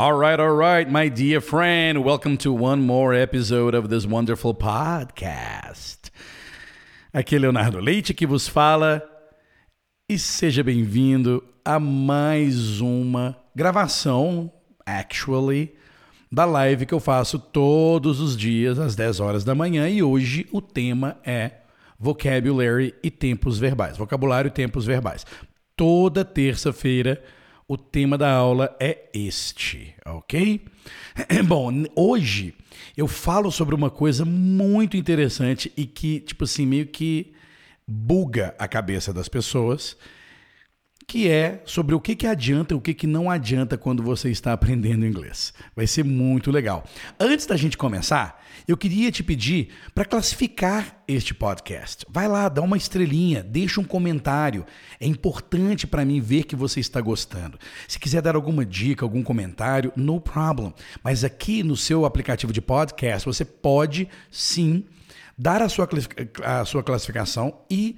[0.00, 2.04] All right, all right, my dear friend.
[2.04, 6.12] Welcome to one more episode of this wonderful podcast.
[7.12, 9.02] Aqui é Leonardo Leite que vos fala
[10.08, 14.52] e seja bem-vindo a mais uma gravação,
[14.86, 15.74] actually,
[16.30, 20.46] da live que eu faço todos os dias às 10 horas da manhã e hoje
[20.52, 21.50] o tema é
[21.98, 25.26] vocabulary e tempos verbais, vocabulário e tempos verbais.
[25.74, 27.20] Toda terça-feira
[27.68, 30.64] o tema da aula é este, ok?
[31.46, 32.54] Bom, hoje
[32.96, 37.34] eu falo sobre uma coisa muito interessante e que, tipo assim, meio que
[37.86, 39.98] buga a cabeça das pessoas
[41.08, 44.30] que é sobre o que, que adianta e o que, que não adianta quando você
[44.30, 45.54] está aprendendo inglês.
[45.74, 46.84] Vai ser muito legal.
[47.18, 52.04] Antes da gente começar, eu queria te pedir para classificar este podcast.
[52.10, 54.66] Vai lá, dá uma estrelinha, deixa um comentário.
[55.00, 57.58] É importante para mim ver que você está gostando.
[57.88, 60.74] Se quiser dar alguma dica, algum comentário, no problem.
[61.02, 64.84] Mas aqui no seu aplicativo de podcast, você pode sim
[65.38, 65.88] dar a sua,
[66.44, 67.96] a sua classificação e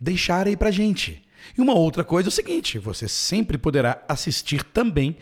[0.00, 1.29] deixar aí para gente.
[1.56, 5.16] E uma outra coisa é o seguinte: você sempre poderá assistir também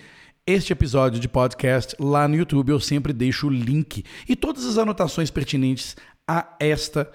[0.46, 2.70] este episódio de podcast lá no YouTube.
[2.70, 5.96] Eu sempre deixo o link e todas as anotações pertinentes
[6.26, 7.10] a esta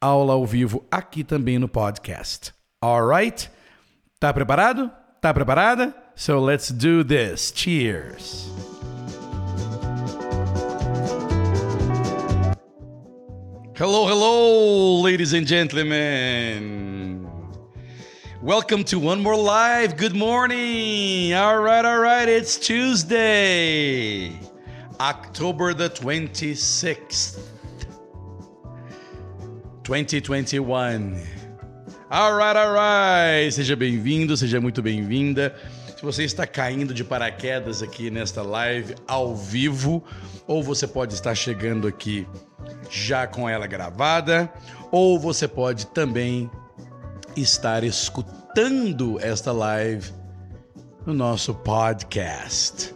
[0.00, 2.52] aula ao vivo aqui também no podcast.
[2.82, 3.50] Alright?
[4.18, 4.90] Tá preparado?
[5.20, 5.94] Tá preparada?
[6.16, 7.52] So let's do this.
[7.54, 8.50] Cheers.
[13.76, 17.26] Hello, hello, ladies and gentlemen.
[18.44, 19.96] Welcome to one more live.
[19.96, 21.32] Good morning.
[21.32, 22.28] All right, all right.
[22.28, 24.38] It's Tuesday,
[25.00, 27.38] October the 26th,
[29.82, 31.18] 2021.
[32.10, 33.50] All right, all right.
[33.50, 35.56] Seja bem-vindo, seja muito bem-vinda.
[35.96, 40.04] Se você está caindo de paraquedas aqui nesta live ao vivo,
[40.46, 42.28] ou você pode estar chegando aqui
[42.90, 44.52] já com ela gravada,
[44.92, 46.50] ou você pode também
[47.36, 50.12] estar escutando esta live
[51.04, 52.94] no nosso podcast.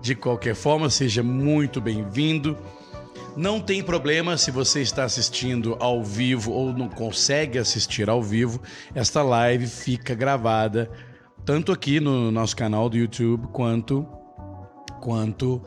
[0.00, 2.58] De qualquer forma, seja muito bem-vindo.
[3.36, 8.60] Não tem problema se você está assistindo ao vivo ou não consegue assistir ao vivo,
[8.94, 10.90] esta live fica gravada
[11.44, 14.06] tanto aqui no nosso canal do YouTube quanto
[15.00, 15.62] quanto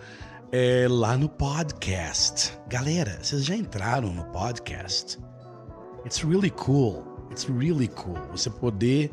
[0.51, 2.57] é, lá no podcast.
[2.69, 5.19] Galera, vocês já entraram no podcast?
[6.05, 7.14] It's really cool.
[7.35, 8.17] It's really cool.
[8.31, 9.11] Você poder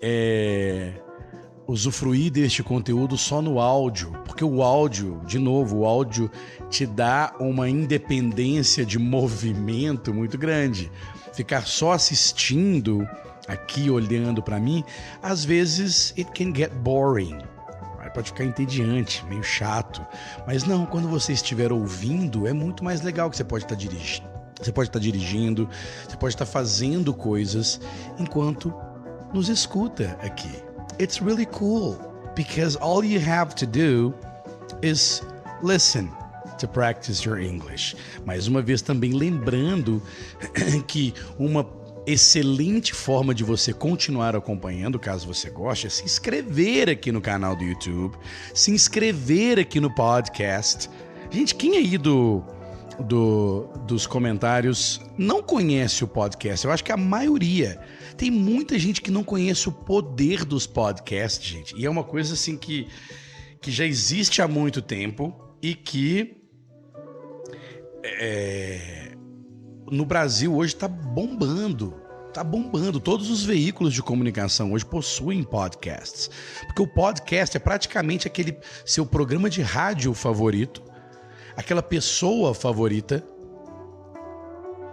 [0.00, 0.92] é,
[1.66, 6.30] usufruir deste conteúdo só no áudio, porque o áudio, de novo, o áudio
[6.68, 10.92] te dá uma independência de movimento muito grande.
[11.32, 13.04] Ficar só assistindo
[13.48, 14.84] aqui, olhando para mim,
[15.20, 17.36] às vezes it can get boring.
[18.14, 20.04] Pode ficar entediante, meio chato.
[20.46, 24.29] Mas não, quando você estiver ouvindo, é muito mais legal que você pode estar dirigindo
[24.60, 25.68] você pode estar dirigindo,
[26.08, 27.80] você pode estar fazendo coisas
[28.18, 28.74] enquanto
[29.32, 30.50] nos escuta aqui.
[31.00, 31.96] It's really cool
[32.34, 34.14] because all you have to do
[34.82, 35.22] is
[35.62, 36.10] listen
[36.58, 37.96] to practice your English.
[38.24, 40.02] Mais uma vez também lembrando
[40.86, 41.66] que uma
[42.06, 47.54] excelente forma de você continuar acompanhando, caso você goste, é se inscrever aqui no canal
[47.54, 48.16] do YouTube,
[48.54, 50.90] se inscrever aqui no podcast.
[51.30, 52.42] Gente, quem aí do
[53.06, 56.66] do, dos comentários não conhece o podcast.
[56.66, 57.80] Eu acho que a maioria.
[58.16, 61.74] Tem muita gente que não conhece o poder dos podcasts, gente.
[61.76, 62.86] E é uma coisa assim que,
[63.60, 66.36] que já existe há muito tempo e que
[68.04, 69.12] é,
[69.90, 71.94] no Brasil hoje está bombando.
[72.32, 73.00] Tá bombando.
[73.00, 76.30] Todos os veículos de comunicação hoje possuem podcasts.
[76.66, 80.89] Porque o podcast é praticamente aquele seu programa de rádio favorito
[81.56, 83.24] aquela pessoa favorita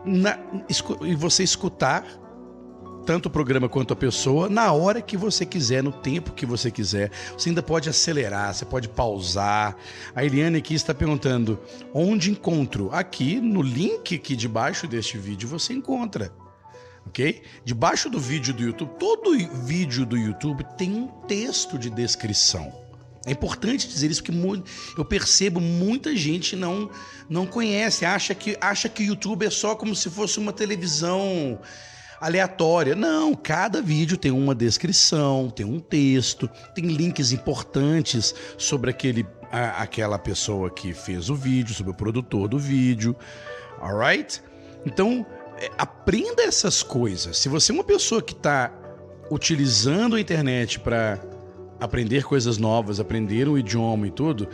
[0.05, 0.39] na,
[1.01, 2.05] e você escutar
[3.07, 6.69] tanto o programa quanto a pessoa na hora que você quiser, no tempo que você
[6.69, 7.09] quiser.
[7.37, 9.77] Você ainda pode acelerar, você pode pausar.
[10.13, 11.57] A Eliane aqui está perguntando
[11.93, 12.89] onde encontro.
[12.91, 16.33] Aqui no link aqui debaixo deste vídeo você encontra.
[17.05, 17.41] Ok?
[17.63, 22.86] Debaixo do vídeo do YouTube, todo vídeo do YouTube tem um texto de descrição.
[23.27, 24.63] É importante dizer isso porque
[24.97, 26.89] eu percebo muita gente não
[27.29, 31.59] não conhece, acha que acha que o YouTube é só como se fosse uma televisão
[32.21, 32.95] aleatória.
[32.95, 39.81] Não, cada vídeo tem uma descrição, tem um texto, tem links importantes sobre aquele a,
[39.81, 43.13] aquela pessoa que fez o vídeo, sobre o produtor do vídeo.
[43.81, 44.41] Alright?
[44.85, 45.25] Então,
[45.59, 47.37] é, aprenda essas coisas.
[47.37, 48.71] Se você é uma pessoa que está
[49.29, 51.19] utilizando a internet para
[51.79, 54.47] aprender coisas novas, aprender um idioma e tudo,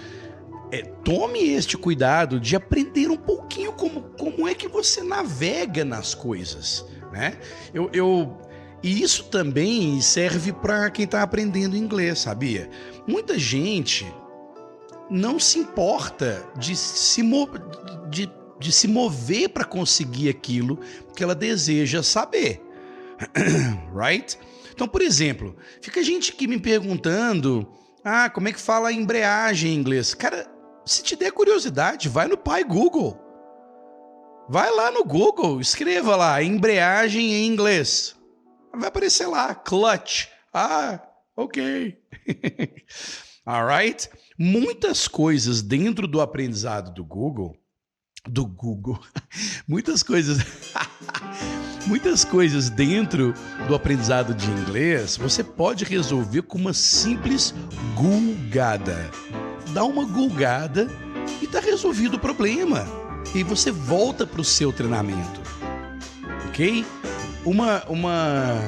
[0.71, 6.15] é, tome este cuidado de aprender um pouquinho como, como é que você navega nas
[6.15, 7.37] coisas, né?
[7.73, 8.37] Eu, eu
[8.81, 12.69] e isso também serve para quem está aprendendo inglês, sabia?
[13.07, 14.05] Muita gente
[15.09, 17.21] não se importa de se,
[18.09, 18.29] de,
[18.59, 20.79] de se mover para conseguir aquilo
[21.15, 22.61] que ela deseja saber.
[23.95, 24.37] right?
[24.73, 27.71] Então, por exemplo, fica gente que me perguntando:
[28.03, 30.13] ah, como é que fala embreagem em inglês?
[30.13, 30.47] Cara,
[30.85, 33.19] se te der curiosidade, vai no pai Google.
[34.49, 38.15] Vai lá no Google, escreva lá embreagem em inglês.
[38.75, 40.27] Vai aparecer lá, clutch.
[40.53, 40.99] Ah,
[41.37, 41.97] ok.
[43.45, 44.09] Alright?
[44.37, 47.55] Muitas coisas dentro do aprendizado do Google,
[48.27, 48.99] do Google,
[49.67, 50.39] muitas coisas,
[51.85, 53.33] muitas coisas dentro
[53.67, 57.53] do aprendizado de inglês, você pode resolver com uma simples
[57.95, 59.11] gulgada.
[59.73, 60.89] Dá uma gulgada
[61.41, 62.85] e tá resolvido o problema.
[63.33, 65.41] E você volta para o seu treinamento.
[66.47, 66.85] Ok?
[67.43, 68.59] Uma, uma.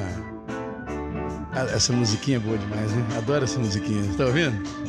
[1.52, 3.06] Ah, essa musiquinha é boa demais, né?
[3.16, 4.02] Adoro essa musiquinha.
[4.16, 4.85] Tá ouvindo?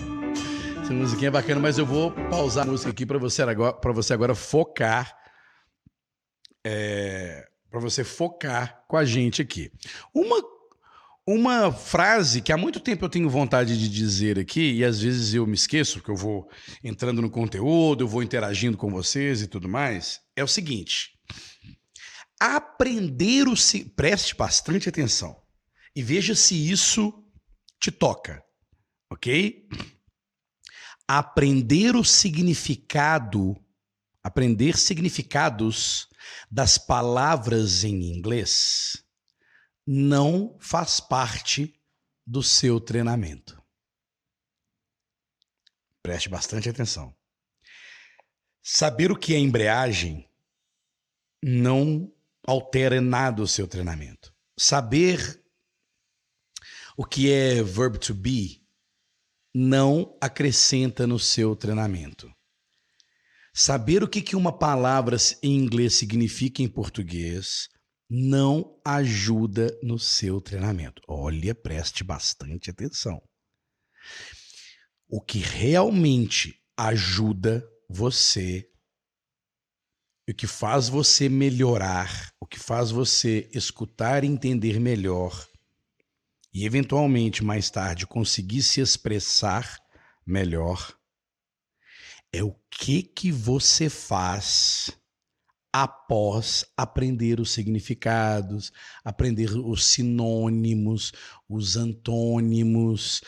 [0.88, 3.92] Essa musiquinha é bacana, mas eu vou pausar a música aqui para você agora, para
[3.92, 5.18] você agora focar,
[6.66, 9.70] é, para você focar com a gente aqui.
[10.16, 10.42] Uma
[11.28, 15.34] uma frase que há muito tempo eu tenho vontade de dizer aqui, e às vezes
[15.34, 16.50] eu me esqueço, porque eu vou
[16.82, 21.20] entrando no conteúdo, eu vou interagindo com vocês e tudo mais, é o seguinte:
[22.40, 23.56] aprender o.
[23.94, 25.36] Preste bastante atenção
[25.94, 27.14] e veja se isso
[27.78, 28.42] te toca,
[29.12, 29.68] ok?
[31.08, 33.56] Aprender o significado,
[34.22, 36.10] aprender significados
[36.52, 39.04] das palavras em inglês
[39.86, 41.74] não faz parte
[42.26, 43.62] do seu treinamento.
[46.04, 47.16] Preste bastante atenção.
[48.62, 50.30] Saber o que é embreagem
[51.42, 52.14] não
[52.46, 54.36] altera nada o seu treinamento.
[54.60, 55.42] Saber
[56.98, 58.67] o que é verb to be
[59.54, 62.30] não acrescenta no seu treinamento.
[63.54, 67.68] Saber o que, uma palavra em inglês significa em português
[68.10, 71.02] não ajuda no seu treinamento.
[71.08, 73.22] Olha, preste bastante atenção.
[75.10, 78.70] O que realmente ajuda você
[80.30, 85.48] o que faz você melhorar, o que faz você escutar e entender melhor
[86.58, 89.78] e eventualmente mais tarde conseguir se expressar
[90.26, 90.98] melhor
[92.34, 94.90] é o que que você faz
[95.72, 98.74] após aprender os significados,
[99.06, 101.12] aprender os sinônimos,
[101.48, 103.22] os antônimos,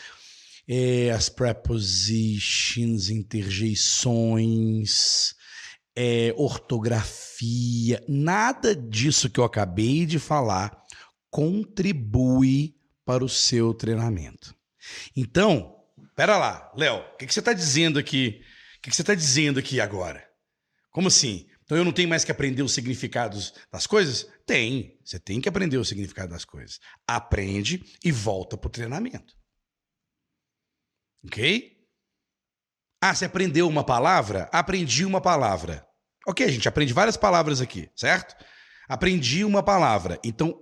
[0.66, 5.36] é, as prepositions, interjeições,
[5.94, 10.76] é, ortografia, nada disso que eu acabei de falar
[11.30, 14.54] contribui para o seu treinamento.
[15.16, 15.76] Então,
[16.14, 18.40] pera lá, Léo, o que, que, você está dizendo aqui?
[18.78, 20.26] O que, que você está dizendo aqui agora?
[20.90, 21.46] Como assim?
[21.64, 24.26] Então eu não tenho mais que aprender os significados das coisas?
[24.44, 24.98] Tem.
[25.04, 26.80] Você tem que aprender o significado das coisas.
[27.06, 29.36] Aprende e volta para o treinamento.
[31.24, 31.78] Ok?
[33.00, 34.48] Ah, você aprendeu uma palavra?
[34.52, 35.86] Aprendi uma palavra.
[36.26, 38.34] Ok, a gente aprende várias palavras aqui, certo?
[38.88, 40.18] Aprendi uma palavra.
[40.24, 40.60] Então,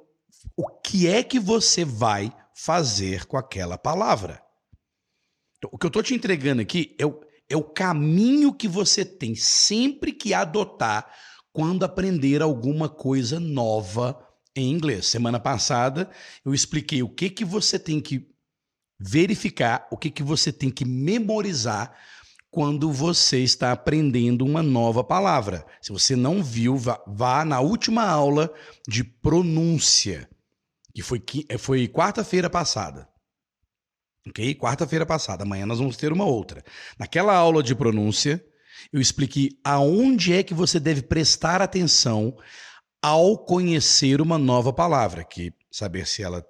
[0.57, 4.43] o que é que você vai fazer com aquela palavra?
[5.57, 9.05] Então, o que eu estou te entregando aqui é o, é o caminho que você
[9.05, 11.13] tem sempre que adotar
[11.53, 14.19] quando aprender alguma coisa nova
[14.55, 15.07] em inglês.
[15.07, 16.11] Semana passada
[16.45, 18.29] eu expliquei o que, que você tem que
[19.01, 21.97] verificar, o que, que você tem que memorizar
[22.51, 25.67] quando você está aprendendo uma nova palavra.
[25.81, 28.53] Se você não viu, vá, vá na última aula
[28.87, 30.29] de pronúncia,
[30.95, 33.09] que foi, eh, foi quarta-feira passada.
[34.27, 34.55] Ok?
[34.55, 35.45] Quarta-feira passada.
[35.45, 36.65] Amanhã nós vamos ter uma outra.
[36.99, 38.45] Naquela aula de pronúncia,
[38.93, 42.37] eu expliquei aonde é que você deve prestar atenção
[43.03, 46.45] ao conhecer uma nova palavra, que saber se ela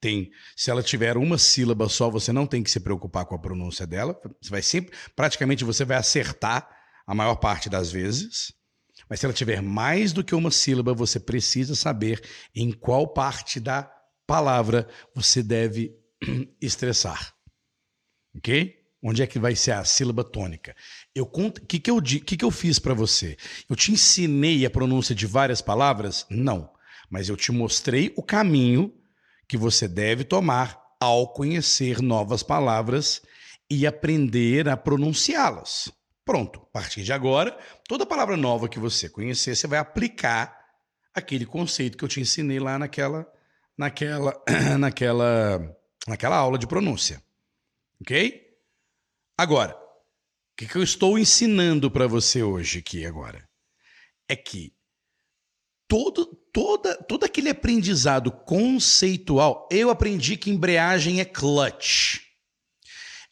[0.00, 3.38] tem, se ela tiver uma sílaba só, você não tem que se preocupar com a
[3.38, 4.18] pronúncia dela.
[4.40, 6.68] Você vai sempre, praticamente você vai acertar
[7.06, 8.52] a maior parte das vezes.
[9.08, 12.22] Mas se ela tiver mais do que uma sílaba, você precisa saber
[12.54, 13.90] em qual parte da
[14.26, 15.94] palavra você deve
[16.60, 17.34] estressar.
[18.36, 18.78] OK?
[19.02, 20.76] Onde é que vai ser a sílaba tônica?
[21.14, 23.36] Eu conto, que que eu que que eu fiz para você?
[23.68, 26.26] Eu te ensinei a pronúncia de várias palavras?
[26.30, 26.70] Não,
[27.10, 28.94] mas eu te mostrei o caminho
[29.50, 33.20] que você deve tomar ao conhecer novas palavras
[33.68, 35.90] e aprender a pronunciá-las.
[36.24, 40.56] Pronto, a partir de agora, toda palavra nova que você conhecer, você vai aplicar
[41.12, 43.26] aquele conceito que eu te ensinei lá naquela
[43.76, 44.40] naquela
[44.78, 45.76] naquela
[46.06, 47.20] naquela aula de pronúncia.
[48.00, 48.40] OK?
[49.36, 53.48] Agora, o que, que eu estou ensinando para você hoje aqui agora?
[54.28, 54.72] É que
[55.88, 62.20] todo, toda, todo aquele aprendizado conceitual, eu aprendi que embreagem é clutch.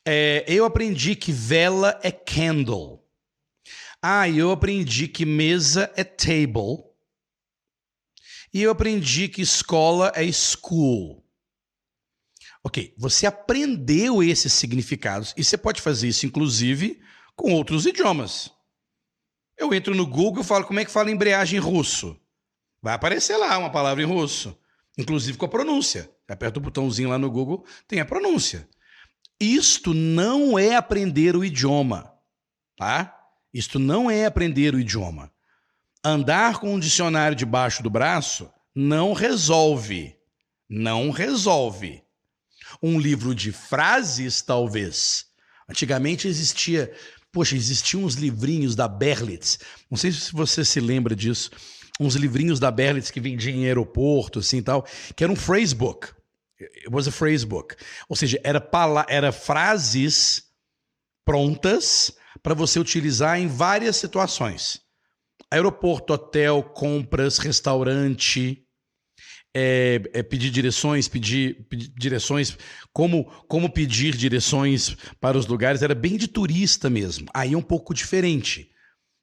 [0.07, 3.05] É, eu aprendi que vela é candle.
[4.03, 6.85] Ah, eu aprendi que mesa é table.
[8.53, 11.25] E eu aprendi que escola é school.
[12.65, 17.01] Ok, você aprendeu esses significados e você pode fazer isso, inclusive,
[17.37, 18.51] com outros idiomas.
[19.57, 22.19] Eu entro no Google e falo como é que fala embreagem em russo.
[22.83, 24.59] Vai aparecer lá uma palavra em russo,
[24.97, 26.11] inclusive com a pronúncia.
[26.29, 28.69] Aperta o botãozinho lá no Google, tem a pronúncia.
[29.41, 32.13] Isto não é aprender o idioma,
[32.77, 33.15] tá?
[33.53, 35.33] Isto não é aprender o idioma.
[36.05, 40.17] Andar com um dicionário debaixo do braço não resolve.
[40.69, 42.03] Não resolve.
[42.83, 45.27] Um livro de frases, talvez.
[45.69, 46.93] Antigamente existia,
[47.33, 49.59] poxa, existiam uns livrinhos da Berlitz.
[49.91, 51.51] Não sei se você se lembra disso.
[52.01, 54.87] Uns livrinhos da Berlitz que vendiam em aeroporto, assim tal,
[55.17, 56.09] que era um phrasebook.
[56.61, 57.77] It was a phrase book.
[58.09, 58.67] Ou seja, era,
[59.09, 60.45] era frases
[61.25, 62.13] prontas
[62.43, 64.81] para você utilizar em várias situações.
[65.51, 68.65] Aeroporto, hotel, compras, restaurante,
[69.55, 72.57] é, é pedir direções, pedir, pedir, direções,
[72.93, 77.29] como, como pedir direções para os lugares, era bem de turista mesmo.
[77.33, 78.71] Aí é um pouco diferente,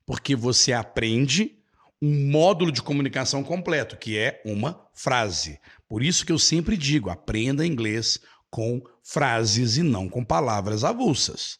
[0.05, 1.57] porque você aprende
[2.01, 5.59] um módulo de comunicação completo, que é uma frase.
[5.87, 11.59] Por isso que eu sempre digo: aprenda inglês com frases e não com palavras avulsas.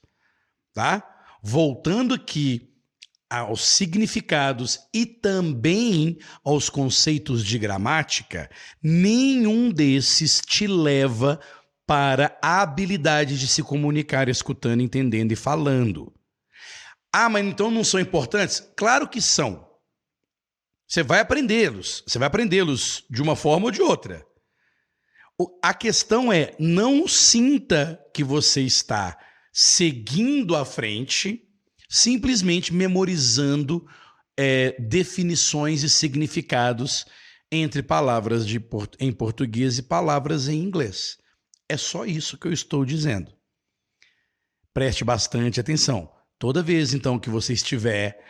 [0.73, 1.03] Tá?
[1.41, 2.69] Voltando aqui
[3.29, 8.49] aos significados e também aos conceitos de gramática,
[8.81, 11.39] nenhum desses te leva
[11.85, 16.13] para a habilidade de se comunicar escutando, entendendo e falando.
[17.13, 18.61] Ah, mas então não são importantes?
[18.75, 19.64] Claro que são.
[20.87, 24.25] Você vai aprendê-los, você vai aprendê-los de uma forma ou de outra.
[25.61, 29.17] A questão é, não sinta que você está
[29.51, 31.41] seguindo à frente,
[31.89, 33.85] simplesmente memorizando
[34.37, 37.05] é, definições e significados
[37.51, 38.63] entre palavras de,
[38.99, 41.17] em português e palavras em inglês.
[41.67, 43.33] É só isso que eu estou dizendo.
[44.73, 46.11] Preste bastante atenção.
[46.37, 48.23] Toda vez, então, que você estiver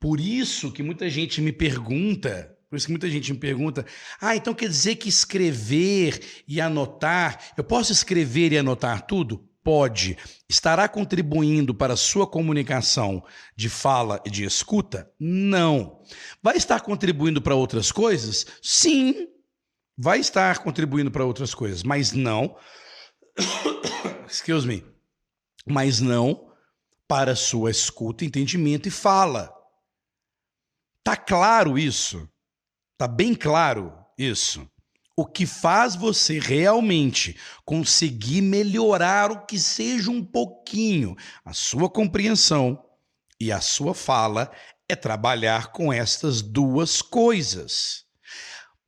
[0.00, 3.84] por isso que muita gente me pergunta, por isso que muita gente me pergunta:
[4.18, 9.46] ah, então quer dizer que escrever e anotar, eu posso escrever e anotar tudo?
[9.62, 10.16] Pode.
[10.48, 13.22] Estará contribuindo para a sua comunicação
[13.54, 15.12] de fala e de escuta?
[15.20, 16.00] Não.
[16.42, 18.46] Vai estar contribuindo para outras coisas?
[18.62, 19.28] Sim.
[19.98, 22.56] Vai estar contribuindo para outras coisas, mas não.
[24.26, 24.82] Excuse me.
[25.66, 26.48] Mas não
[27.06, 29.59] para sua escuta, entendimento e fala.
[31.02, 32.28] Tá claro isso?
[32.98, 34.68] Tá bem claro isso?
[35.16, 42.82] O que faz você realmente conseguir melhorar o que seja um pouquinho a sua compreensão
[43.40, 44.50] e a sua fala
[44.88, 48.04] é trabalhar com estas duas coisas.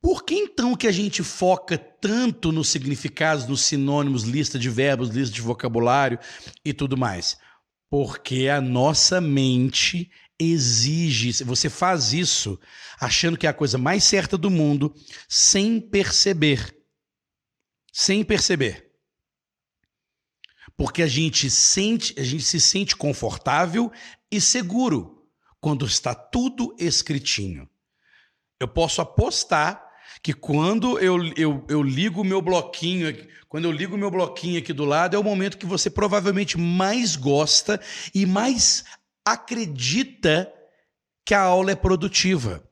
[0.01, 5.09] Por que então que a gente foca tanto nos significados, nos sinônimos, lista de verbos,
[5.09, 6.19] lista de vocabulário
[6.63, 7.37] e tudo mais?
[7.89, 12.59] Porque a nossa mente exige, você faz isso
[12.99, 14.93] achando que é a coisa mais certa do mundo,
[15.27, 16.75] sem perceber.
[17.91, 18.91] Sem perceber.
[20.75, 23.91] Porque a gente sente, a gente se sente confortável
[24.31, 25.27] e seguro
[25.59, 27.69] quando está tudo escritinho.
[28.59, 29.83] Eu posso apostar
[30.21, 33.07] que quando eu, eu, eu ligo o meu bloquinho,
[33.47, 36.57] quando eu ligo o meu bloquinho aqui do lado, é o momento que você provavelmente
[36.57, 37.79] mais gosta
[38.13, 38.83] e mais
[39.25, 40.51] acredita
[41.25, 42.63] que a aula é produtiva.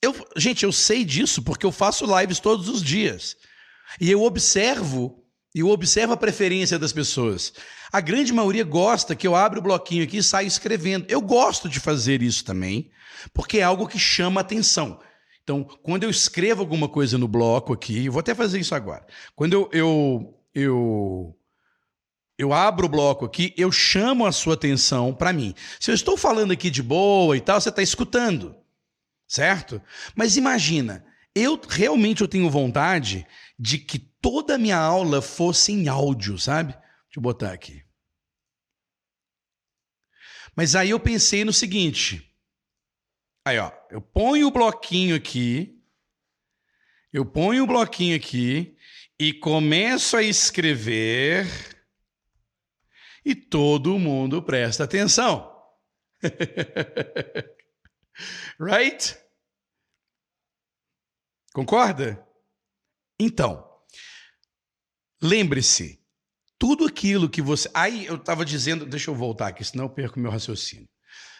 [0.00, 3.36] Eu, gente, eu sei disso porque eu faço lives todos os dias.
[4.00, 7.52] E eu observo, eu observo a preferência das pessoas.
[7.92, 11.06] A grande maioria gosta que eu abra o bloquinho aqui e saia escrevendo.
[11.08, 12.90] Eu gosto de fazer isso também,
[13.32, 14.98] porque é algo que chama atenção.
[15.42, 19.06] Então, quando eu escrevo alguma coisa no bloco aqui, vou até fazer isso agora.
[19.36, 21.36] Quando eu, eu, eu
[22.38, 25.54] eu abro o bloco aqui, eu chamo a sua atenção para mim.
[25.78, 28.56] Se eu estou falando aqui de boa e tal, você está escutando,
[29.28, 29.80] certo?
[30.14, 33.26] Mas imagina, eu realmente eu tenho vontade
[33.58, 36.72] de que toda a minha aula fosse em áudio, sabe?
[36.72, 37.82] Deixa eu botar aqui.
[40.54, 42.28] Mas aí eu pensei no seguinte.
[43.44, 45.80] Aí, ó, eu ponho o bloquinho aqui,
[47.12, 48.76] eu ponho o bloquinho aqui
[49.18, 51.46] e começo a escrever
[53.24, 55.50] e todo mundo presta atenção.
[58.60, 59.18] right?
[61.52, 62.24] Concorda?
[63.18, 63.68] Então,
[65.22, 66.00] lembre-se,
[66.58, 67.68] tudo aquilo que você.
[67.74, 70.88] Aí eu estava dizendo, deixa eu voltar aqui, senão eu perco meu raciocínio.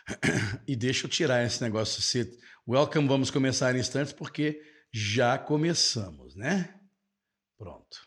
[0.67, 2.03] E deixa eu tirar esse negócio.
[2.69, 4.61] Welcome, vamos começar em instantes, porque
[4.93, 6.79] já começamos, né?
[7.57, 8.07] Pronto.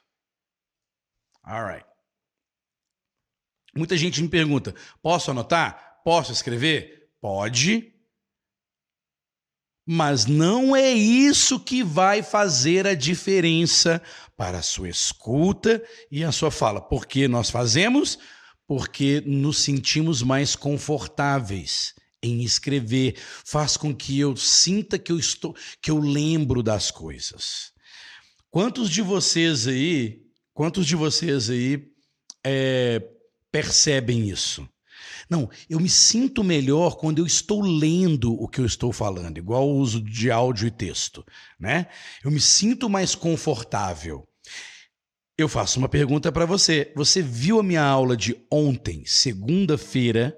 [1.44, 1.95] Alright.
[3.78, 6.00] Muita gente me pergunta: posso anotar?
[6.04, 7.10] Posso escrever?
[7.20, 7.92] Pode.
[9.88, 14.02] Mas não é isso que vai fazer a diferença
[14.36, 16.82] para a sua escuta e a sua fala.
[16.82, 18.18] Por que nós fazemos?
[18.68, 23.16] Porque nos sentimos mais confortáveis em escrever,
[23.46, 27.72] faz com que eu sinta que eu estou, que eu lembro das coisas.
[28.50, 31.92] Quantos de vocês aí, quantos de vocês aí
[32.44, 33.02] é,
[33.56, 34.68] percebem isso?
[35.30, 39.70] Não, eu me sinto melhor quando eu estou lendo o que eu estou falando, igual
[39.70, 41.26] o uso de áudio e texto,
[41.58, 41.88] né?
[42.22, 44.28] Eu me sinto mais confortável.
[45.38, 46.92] Eu faço uma pergunta para você.
[46.98, 50.38] Você viu a minha aula de ontem, segunda-feira?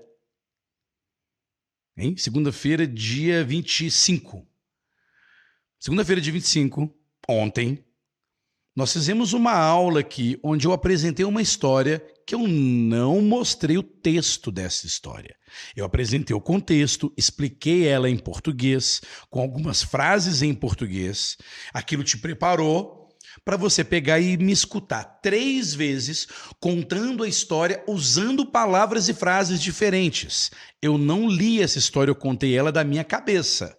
[1.97, 2.15] Hein?
[2.17, 4.47] Segunda-feira, dia 25.
[5.79, 6.95] Segunda-feira, dia 25,
[7.27, 7.83] ontem,
[8.75, 13.83] nós fizemos uma aula aqui onde eu apresentei uma história que eu não mostrei o
[13.83, 15.33] texto dessa história.
[15.73, 21.37] Eu apresentei o contexto, expliquei ela em português, com algumas frases em português.
[21.73, 23.07] Aquilo te preparou
[23.45, 26.27] para você pegar e me escutar três vezes
[26.59, 30.51] contando a história usando palavras e frases diferentes.
[30.81, 33.77] Eu não li essa história, eu contei ela da minha cabeça.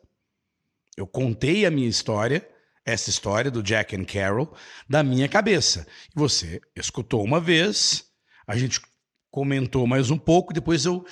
[0.97, 2.49] Eu contei a minha história
[2.83, 4.57] essa história do Jack and Carol
[4.89, 5.87] da minha cabeça.
[6.17, 8.08] E você escutou uma vez,
[8.49, 8.81] a gente
[9.31, 11.05] comentou mais um pouco, depois eu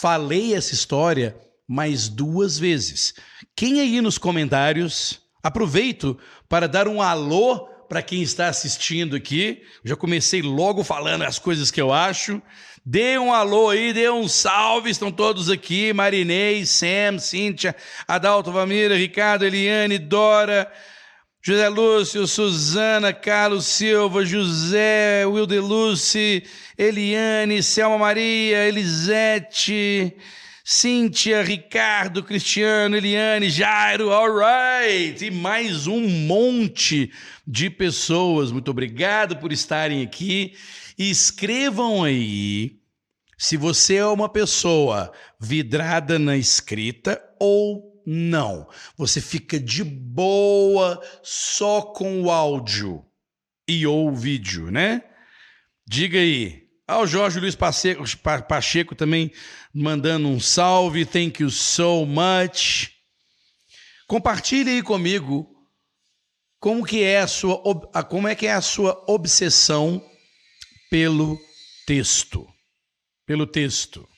[0.00, 1.36] falei essa história
[1.68, 3.12] mais duas vezes.
[3.56, 6.16] Quem aí nos comentários, aproveito
[6.48, 9.62] para dar um alô para quem está assistindo aqui.
[9.84, 12.40] Já comecei logo falando as coisas que eu acho.
[12.86, 15.92] Dê um alô aí, dê um salve, estão todos aqui.
[15.92, 17.74] Marinei, Sam, Cíntia,
[18.06, 20.70] Adalto, Vamira, Ricardo, Eliane, Dora,
[21.42, 26.44] José Lúcio, Suzana, Carlos Silva, José, Wildeluce,
[26.76, 30.14] Eliane, Selma Maria, Elisete,
[30.62, 35.24] Cíntia, Ricardo, Cristiano, Eliane, Jairo, alright!
[35.24, 37.10] E mais um monte
[37.46, 38.52] de pessoas.
[38.52, 40.52] Muito obrigado por estarem aqui.
[40.98, 42.80] Escrevam aí
[43.38, 48.68] se você é uma pessoa vidrada na escrita ou não.
[48.96, 53.04] Você fica de boa só com o áudio
[53.68, 55.04] e ou o vídeo, né?
[55.86, 56.68] Diga aí.
[56.88, 58.02] Ah, o Jorge Luiz Pacheco,
[58.48, 59.30] Pacheco também
[59.72, 61.06] mandando um salve.
[61.06, 62.90] Thank you so much.
[64.08, 65.48] Compartilhe aí comigo
[66.58, 67.62] como que é a sua
[68.08, 70.04] como é que é a sua obsessão
[70.90, 71.38] pelo
[71.86, 72.44] texto.
[73.24, 74.09] Pelo texto.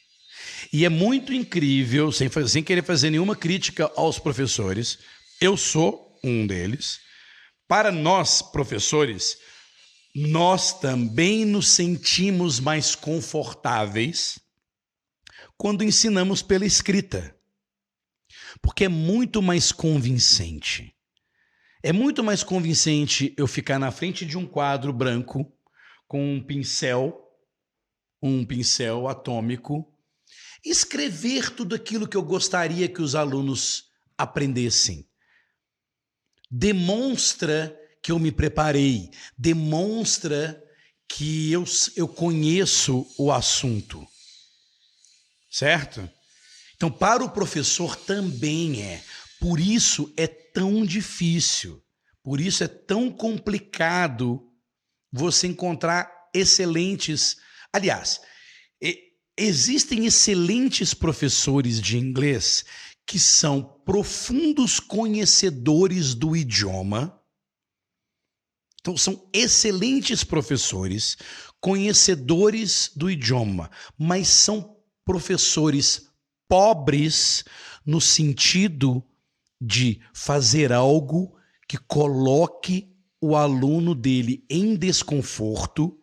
[0.73, 4.99] E é muito incrível, sem, sem querer fazer nenhuma crítica aos professores,
[5.39, 6.99] eu sou um deles.
[7.69, 9.37] Para nós, professores,
[10.15, 14.39] nós também nos sentimos mais confortáveis
[15.59, 17.37] quando ensinamos pela escrita.
[18.63, 20.95] Porque é muito mais convincente.
[21.83, 25.53] É muito mais convincente eu ficar na frente de um quadro branco
[26.09, 27.21] com um pincel,
[28.23, 29.92] um pincel atômico,
[30.65, 33.85] escrever tudo aquilo que eu gostaria que os alunos
[34.17, 35.09] aprendessem.
[36.51, 40.63] Demonstra que eu me preparei, demonstra
[41.09, 41.65] que eu,
[41.97, 44.07] eu conheço o assunto.
[45.51, 46.09] Certo?
[46.75, 49.03] Então, para o professor também é.
[49.39, 51.83] Por isso é tão difícil,
[52.23, 54.49] por isso é tão complicado
[55.11, 57.37] você encontrar excelentes.
[57.73, 58.21] Aliás,
[59.37, 62.65] Existem excelentes professores de inglês
[63.07, 67.19] que são profundos conhecedores do idioma.
[68.81, 71.17] Então, são excelentes professores,
[71.61, 76.09] conhecedores do idioma, mas são professores
[76.49, 77.45] pobres
[77.87, 79.03] no sentido
[79.61, 81.35] de fazer algo
[81.69, 86.02] que coloque o aluno dele em desconforto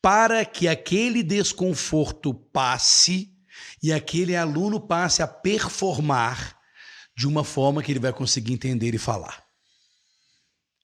[0.00, 3.34] para que aquele desconforto passe
[3.82, 6.58] e aquele aluno passe a performar
[7.16, 9.44] de uma forma que ele vai conseguir entender e falar.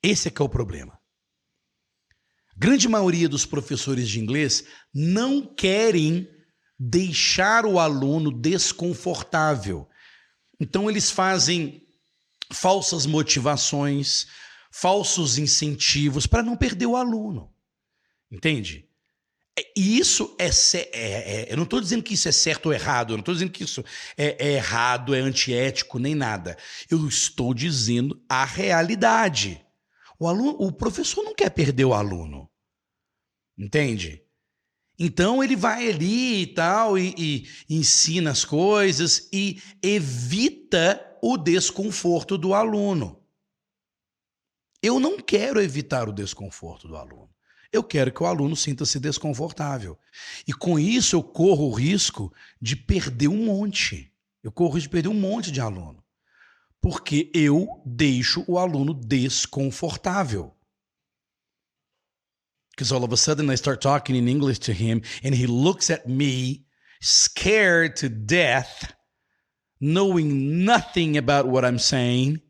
[0.02, 0.98] Esse é que é o problema.
[2.56, 6.28] Grande maioria dos professores de inglês não querem
[6.78, 9.88] deixar o aluno desconfortável.
[10.60, 11.86] Então eles fazem
[12.52, 14.26] falsas motivações,
[14.72, 17.52] falsos incentivos para não perder o aluno.
[18.30, 18.88] Entende?
[19.58, 22.72] É, e isso é, é, é, Eu não estou dizendo que isso é certo ou
[22.72, 23.84] errado, eu não estou dizendo que isso
[24.16, 26.56] é, é errado, é antiético, nem nada.
[26.90, 29.64] Eu estou dizendo a realidade.
[30.18, 32.50] O, aluno, o professor não quer perder o aluno.
[33.56, 34.22] Entende?
[34.98, 42.38] Então ele vai ali e tal, e, e ensina as coisas e evita o desconforto
[42.38, 43.20] do aluno.
[44.82, 47.33] Eu não quero evitar o desconforto do aluno.
[47.74, 49.98] Eu quero que o aluno sinta-se desconfortável.
[50.46, 52.32] E com isso eu corro o risco
[52.62, 54.12] de perder um monte.
[54.44, 56.00] Eu corro o risco de perder um monte de aluno.
[56.80, 60.54] Porque eu deixo o aluno desconfortável.
[62.70, 65.90] Because all of a sudden I start talking in English to him and he looks
[65.90, 66.64] at me
[67.00, 68.94] scared to death
[69.80, 72.40] knowing nothing about what I'm saying,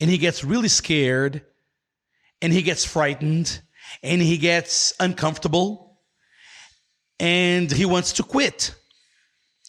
[0.00, 1.44] and he gets really scared,
[2.40, 3.60] and he gets frightened,
[4.02, 5.98] and he gets uncomfortable,
[7.18, 8.74] and he wants to quit.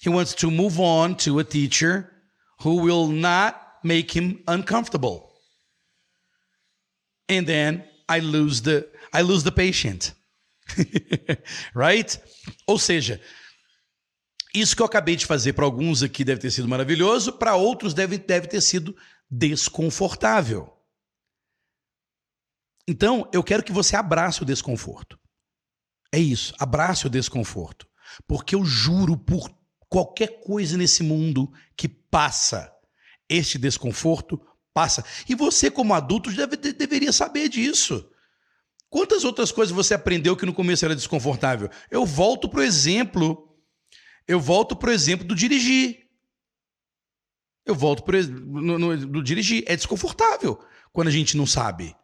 [0.02, 2.12] He wants to move on to a teacher
[2.62, 5.32] who will not make him uncomfortable.
[7.30, 10.14] And then I lose the I lose the patient.
[11.74, 12.18] right?
[12.68, 13.20] Ou seja,
[14.54, 17.92] Isso que eu acabei de fazer para alguns aqui deve ter sido maravilhoso, para outros
[17.94, 18.96] deve, deve ter sido
[19.30, 20.72] desconfortável.
[22.88, 25.20] Então, eu quero que você abrace o desconforto.
[26.12, 27.88] É isso, abrace o desconforto.
[28.28, 29.50] Porque eu juro por
[29.90, 32.72] qualquer coisa nesse mundo que passa,
[33.30, 34.40] este desconforto
[34.74, 35.04] passa.
[35.28, 38.10] E você, como adulto, deve, deveria saber disso.
[38.90, 41.70] Quantas outras coisas você aprendeu que no começo era desconfortável?
[41.90, 43.54] Eu volto para o exemplo
[44.28, 46.08] eu volto para o exemplo do dirigir.
[47.66, 49.64] Eu volto para no, no, do dirigir.
[49.68, 50.60] É desconfortável
[50.92, 51.96] quando a gente não sabe.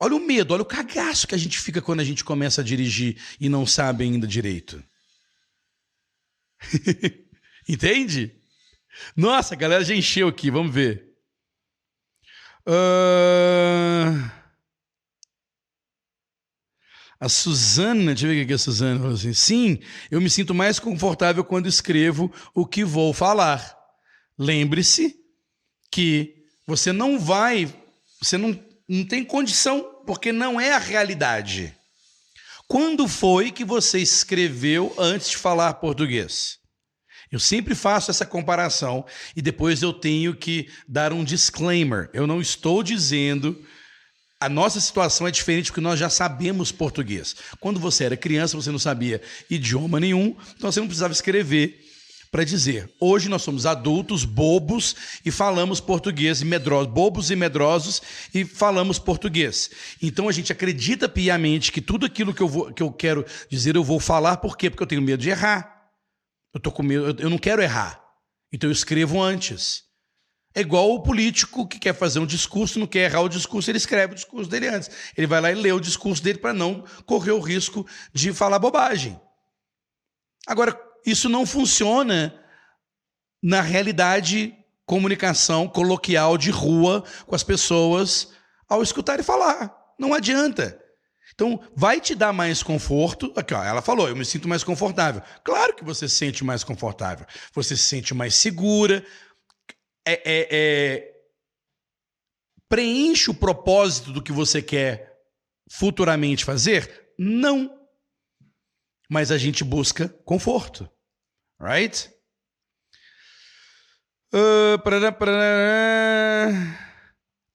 [0.00, 2.64] Olha o medo, olha o cagaço que a gente fica quando a gente começa a
[2.64, 4.82] dirigir e não sabe ainda direito.
[7.68, 8.34] Entende?
[9.16, 11.08] Nossa, a galera já encheu aqui, vamos ver.
[12.66, 14.38] Uh...
[17.20, 19.32] A Suzana, deixa eu ver o que a Suzana falou assim.
[19.32, 23.76] Sim, eu me sinto mais confortável quando escrevo o que vou falar.
[24.38, 25.16] Lembre-se
[25.90, 27.74] que você não vai,
[28.22, 28.54] você não,
[28.88, 31.74] não tem condição, porque não é a realidade.
[32.66, 36.58] Quando foi que você escreveu antes de falar português?
[37.30, 39.04] Eu sempre faço essa comparação
[39.36, 42.08] e depois eu tenho que dar um disclaimer.
[42.12, 43.62] Eu não estou dizendo
[44.40, 47.34] a nossa situação é diferente porque nós já sabemos português.
[47.58, 49.20] Quando você era criança, você não sabia
[49.50, 51.87] idioma nenhum, então você não precisava escrever
[52.30, 52.90] para dizer.
[53.00, 58.02] Hoje nós somos adultos, bobos e falamos português e medrosos, bobos e medrosos
[58.34, 59.70] e falamos português.
[60.02, 63.76] Então a gente acredita piamente que tudo aquilo que eu, vou, que eu quero dizer
[63.76, 64.70] eu vou falar, por quê?
[64.70, 65.90] Porque eu tenho medo de errar.
[66.52, 68.02] Eu tô com medo, eu não quero errar.
[68.52, 69.88] Então eu escrevo antes.
[70.54, 73.78] É igual o político que quer fazer um discurso, não quer errar o discurso, ele
[73.78, 74.90] escreve o discurso dele antes.
[75.16, 78.58] Ele vai lá e lê o discurso dele para não correr o risco de falar
[78.58, 79.20] bobagem.
[80.46, 82.34] Agora, isso não funciona
[83.42, 84.54] na realidade
[84.86, 88.32] comunicação coloquial de rua com as pessoas
[88.68, 89.74] ao escutar e falar.
[89.98, 90.80] Não adianta.
[91.34, 93.32] Então, vai te dar mais conforto.
[93.36, 95.22] Aqui, ó, ela falou, eu me sinto mais confortável.
[95.44, 97.26] Claro que você se sente mais confortável.
[97.52, 99.04] Você se sente mais segura,
[100.06, 101.12] é, é, é,
[102.68, 105.16] preenche o propósito do que você quer
[105.70, 107.12] futuramente fazer?
[107.18, 107.77] Não.
[109.08, 110.88] Mas a gente busca conforto.
[111.60, 112.10] Right?
[114.32, 114.78] Uh.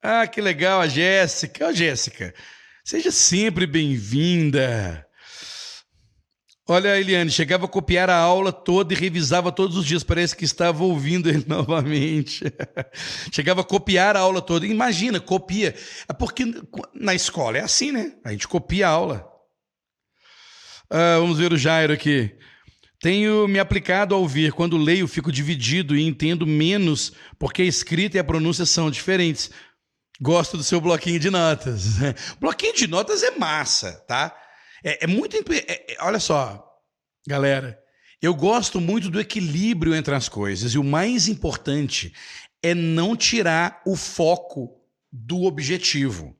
[0.01, 1.65] Ah, que legal, a Jéssica.
[1.65, 2.33] Ó, oh, Jéssica,
[2.83, 5.07] seja sempre bem-vinda.
[6.67, 10.03] Olha, Eliane, chegava a copiar a aula toda e revisava todos os dias.
[10.03, 12.43] Parece que estava ouvindo ele novamente.
[13.31, 14.65] chegava a copiar a aula toda.
[14.65, 15.75] Imagina, copia.
[16.07, 16.45] É porque
[16.93, 18.15] na escola é assim, né?
[18.23, 19.32] A gente copia a aula.
[20.89, 22.31] Ah, vamos ver o Jairo aqui.
[23.01, 24.53] Tenho me aplicado a ouvir.
[24.53, 29.51] Quando leio, fico dividido e entendo menos porque a escrita e a pronúncia são diferentes.
[30.21, 31.97] Gosto do seu bloquinho de notas.
[32.39, 34.33] bloquinho de notas é massa, tá?
[34.83, 35.35] É, é muito.
[35.35, 36.65] É, é, olha só,
[37.27, 37.77] galera.
[38.21, 40.73] Eu gosto muito do equilíbrio entre as coisas.
[40.73, 42.13] E o mais importante
[42.63, 44.79] é não tirar o foco
[45.11, 46.33] do objetivo.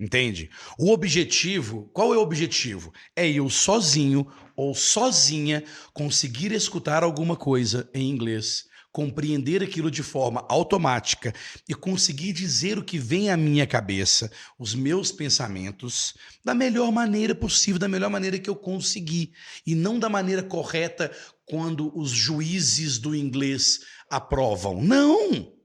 [0.00, 0.48] Entende?
[0.78, 2.90] O objetivo, qual é o objetivo?
[3.14, 10.46] É eu sozinho ou sozinha conseguir escutar alguma coisa em inglês, compreender aquilo de forma
[10.48, 11.34] automática
[11.68, 17.34] e conseguir dizer o que vem à minha cabeça, os meus pensamentos, da melhor maneira
[17.34, 19.32] possível, da melhor maneira que eu conseguir,
[19.66, 24.82] e não da maneira correta quando os juízes do inglês aprovam.
[24.82, 25.59] Não!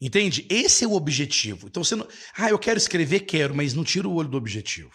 [0.00, 0.46] Entende?
[0.48, 1.66] Esse é o objetivo.
[1.66, 2.08] Então você não.
[2.36, 4.92] Ah, eu quero escrever, quero, mas não tira o olho do objetivo.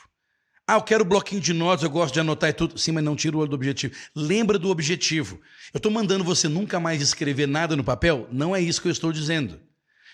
[0.68, 2.78] Ah, eu quero bloquinho de notas, eu gosto de anotar e tudo.
[2.78, 3.94] Sim, mas não tira o olho do objetivo.
[4.16, 5.40] Lembra do objetivo.
[5.72, 8.28] Eu estou mandando você nunca mais escrever nada no papel?
[8.32, 9.62] Não é isso que eu estou dizendo.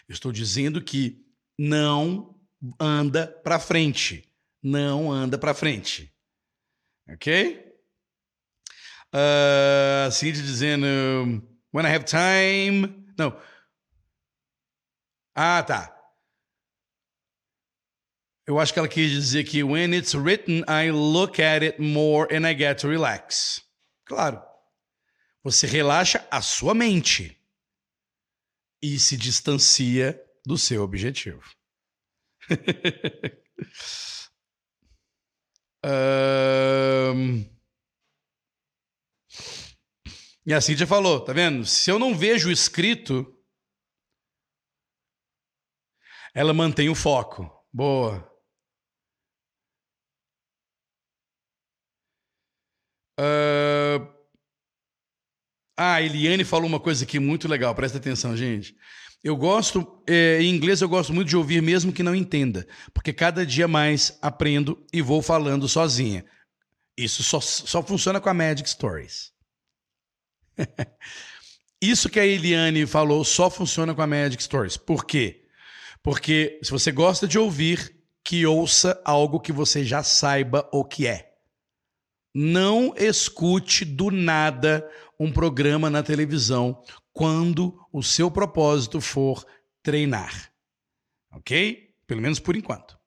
[0.09, 1.23] Eu estou dizendo que
[1.57, 2.35] não
[2.77, 4.29] anda para frente.
[4.61, 6.11] Não anda para frente.
[7.07, 7.65] Ok?
[9.13, 10.85] Uh, Cindy dizendo:
[11.73, 13.05] When I have time.
[13.17, 13.37] Não.
[15.35, 15.97] Ah, tá.
[18.45, 22.27] Eu acho que ela quis dizer que when it's written, I look at it more
[22.35, 23.61] and I get to relax.
[24.05, 24.41] Claro.
[25.43, 27.39] Você relaxa a sua mente
[28.81, 31.41] e se distancia do seu objetivo.
[37.23, 37.45] um...
[40.45, 41.65] E a Cíntia falou, tá vendo?
[41.65, 43.40] Se eu não vejo escrito,
[46.33, 47.49] ela mantém o foco.
[47.71, 48.27] Boa.
[53.19, 54.21] Uh...
[55.77, 58.75] Ah, a Eliane falou uma coisa aqui muito legal, presta atenção, gente.
[59.23, 63.13] Eu gosto, é, em inglês eu gosto muito de ouvir mesmo que não entenda, porque
[63.13, 66.25] cada dia mais aprendo e vou falando sozinha.
[66.97, 69.31] Isso só, só funciona com a Magic Stories.
[71.81, 74.77] Isso que a Eliane falou só funciona com a Magic Stories.
[74.77, 75.40] Por quê?
[76.03, 81.07] Porque se você gosta de ouvir, que ouça algo que você já saiba o que
[81.07, 81.31] é.
[82.33, 86.81] Não escute do nada um programa na televisão
[87.13, 89.45] quando o seu propósito for
[89.83, 90.51] treinar.
[91.33, 91.93] Ok?
[92.07, 92.99] Pelo menos por enquanto.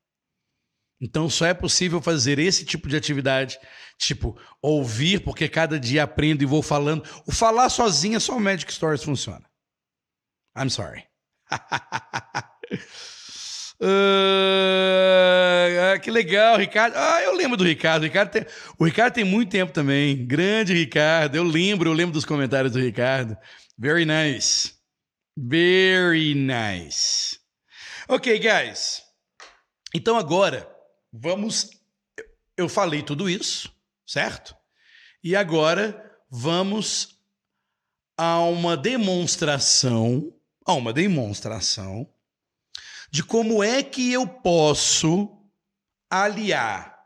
[1.00, 3.59] Então só é possível fazer esse tipo de atividade,
[3.98, 7.04] tipo ouvir, porque cada dia aprendo e vou falando.
[7.26, 9.44] O falar sozinho é só o Magic Stories funciona.
[10.57, 11.04] I'm sorry.
[13.81, 14.01] Uh,
[16.03, 16.95] que legal, Ricardo.
[16.97, 18.03] Ah, eu lembro do Ricardo.
[18.03, 18.47] O Ricardo, tem,
[18.79, 20.27] o Ricardo tem muito tempo também.
[20.27, 21.37] Grande Ricardo.
[21.37, 23.37] Eu lembro, eu lembro dos comentários do Ricardo.
[23.79, 24.75] Very nice.
[25.37, 27.39] Very nice.
[28.09, 29.03] Ok, guys.
[29.95, 30.69] Então agora
[31.13, 31.71] vamos.
[32.57, 33.73] Eu falei tudo isso,
[34.07, 34.55] certo?
[35.23, 37.19] E agora vamos
[38.17, 40.33] a uma demonstração,
[40.65, 42.09] a uma demonstração
[43.14, 45.40] de como é que eu posso
[46.11, 47.00] aliar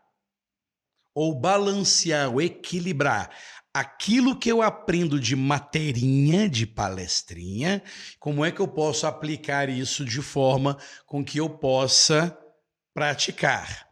[1.14, 3.30] ou balancear ou equilibrar
[3.74, 7.82] aquilo que eu aprendo de materinha, de palestrinha,
[8.18, 12.34] como é que eu posso aplicar isso de forma com que eu possa
[12.94, 13.86] praticar.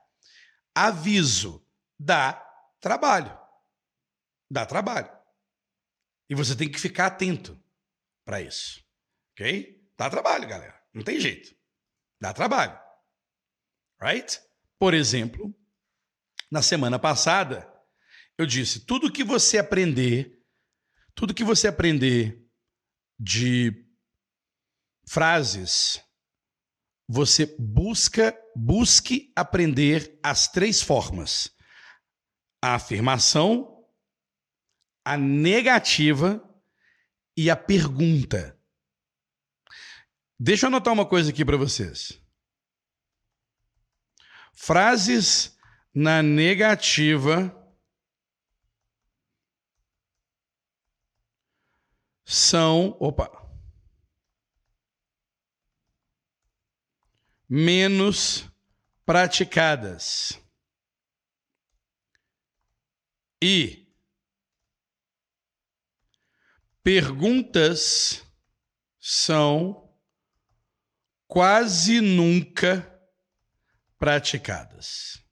[0.74, 1.62] Aviso,
[1.98, 2.32] dá
[2.80, 3.38] trabalho.
[4.50, 5.10] Dá trabalho.
[6.30, 7.62] E você tem que ficar atento
[8.24, 8.82] para isso.
[9.32, 9.86] OK?
[9.98, 10.82] Dá trabalho, galera.
[10.94, 11.55] Não tem jeito.
[12.20, 12.78] Dá trabalho.
[14.00, 14.40] Right?
[14.78, 15.54] Por exemplo,
[16.50, 17.70] na semana passada,
[18.38, 20.42] eu disse: tudo que você aprender,
[21.14, 22.46] tudo que você aprender
[23.18, 23.86] de
[25.08, 26.02] frases,
[27.08, 31.50] você busca, busque aprender as três formas:
[32.62, 33.84] a afirmação,
[35.04, 36.42] a negativa
[37.36, 38.55] e a pergunta.
[40.38, 42.20] Deixa eu anotar uma coisa aqui para vocês.
[44.52, 45.58] Frases
[45.94, 47.54] na negativa
[52.22, 53.30] são, opa,
[57.48, 58.44] menos
[59.06, 60.38] praticadas.
[63.42, 63.86] E
[66.82, 68.22] perguntas
[68.98, 69.85] são
[71.26, 72.92] quase nunca
[73.98, 75.22] praticadas.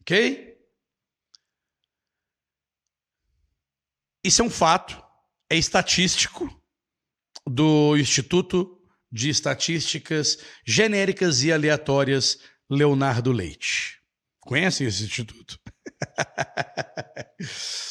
[0.00, 0.56] Ok?
[4.24, 5.02] Isso é um fato,
[5.50, 6.48] é estatístico
[7.46, 8.78] do Instituto
[9.10, 12.38] de Estatísticas Genéricas e Aleatórias
[12.68, 14.02] Leonardo Leite.
[14.40, 15.58] Conhecem esse instituto?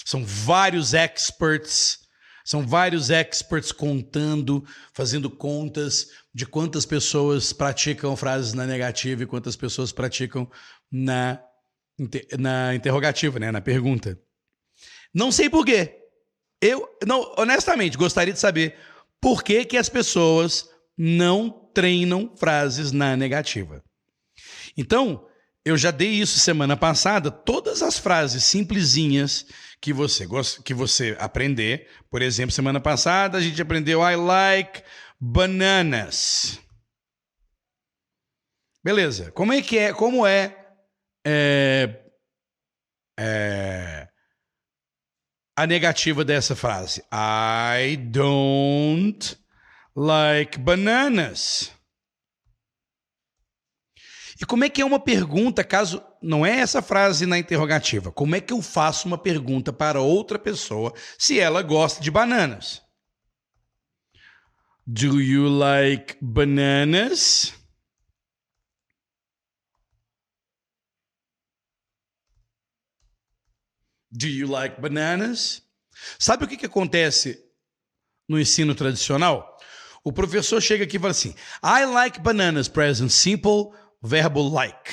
[0.05, 2.06] São vários experts,
[2.47, 9.57] são vários experts contando, fazendo contas de quantas pessoas praticam frases na negativa e quantas
[9.57, 10.49] pessoas praticam
[10.89, 11.43] na,
[12.39, 14.17] na interrogativa, né, na pergunta.
[15.13, 15.97] Não sei por quê.
[16.61, 18.77] Eu, não, honestamente, gostaria de saber
[19.19, 23.83] por que, que as pessoas não treinam frases na negativa.
[24.77, 25.27] Então,
[25.65, 29.45] eu já dei isso semana passada, todas as frases simplesinhas
[29.81, 30.27] que você
[30.63, 31.89] que você aprender.
[32.09, 34.83] Por exemplo, semana passada a gente aprendeu I like
[35.19, 36.59] bananas.
[38.83, 39.31] Beleza.
[39.31, 39.93] Como é que é?
[39.93, 40.55] Como é,
[41.25, 42.05] é,
[43.19, 44.07] é
[45.55, 47.03] a negativa dessa frase?
[47.11, 49.37] I don't
[49.95, 51.71] like bananas.
[54.39, 58.35] E como é que é uma pergunta, caso não é essa frase na interrogativa, como
[58.35, 62.81] é que eu faço uma pergunta para outra pessoa se ela gosta de bananas?
[64.85, 67.53] Do you like bananas?
[74.09, 75.61] Do you like bananas?
[76.17, 77.43] Sabe o que, que acontece
[78.27, 79.57] no ensino tradicional?
[80.03, 84.91] O professor chega aqui e fala assim: I like bananas, present simple, verbo like.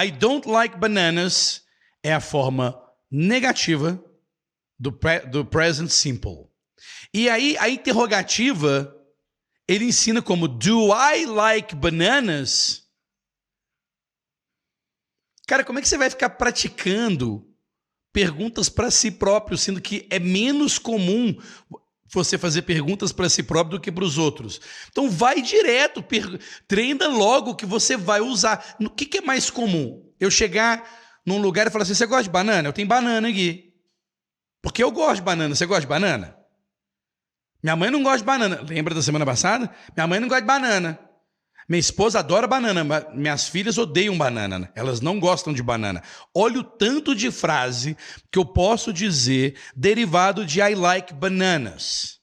[0.00, 1.64] I don't like bananas
[2.04, 2.80] é a forma
[3.10, 4.00] negativa
[4.78, 6.48] do, pre, do present simple.
[7.12, 8.94] E aí a interrogativa
[9.66, 12.86] ele ensina como do I like bananas?
[15.48, 17.44] Cara, como é que você vai ficar praticando
[18.12, 21.36] perguntas para si próprio, sendo que é menos comum
[22.10, 24.60] você fazer perguntas para si próprio do que para os outros.
[24.90, 26.04] Então vai direto,
[26.66, 28.76] treina logo que você vai usar.
[28.80, 30.04] O que, que é mais comum?
[30.18, 30.82] Eu chegar
[31.24, 32.68] num lugar e falar assim: você gosta de banana?
[32.68, 33.74] Eu tenho banana aqui.
[34.62, 35.54] Porque eu gosto de banana.
[35.54, 36.36] Você gosta de banana?
[37.62, 38.60] Minha mãe não gosta de banana.
[38.68, 39.70] Lembra da semana passada?
[39.94, 40.98] Minha mãe não gosta de banana.
[41.68, 44.58] Minha esposa adora banana, mas minhas filhas odeiam banana.
[44.58, 44.72] Né?
[44.74, 46.02] Elas não gostam de banana.
[46.34, 47.94] Olha o tanto de frase
[48.32, 52.20] que eu posso dizer derivado de I like bananas.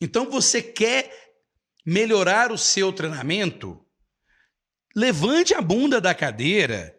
[0.00, 1.12] Então você quer
[1.86, 3.80] melhorar o seu treinamento?
[4.96, 6.92] Levante a bunda da cadeira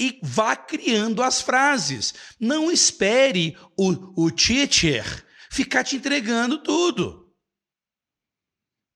[0.00, 2.14] e vá criando as frases.
[2.38, 5.04] Não espere o, o teacher
[5.50, 7.34] ficar te entregando tudo.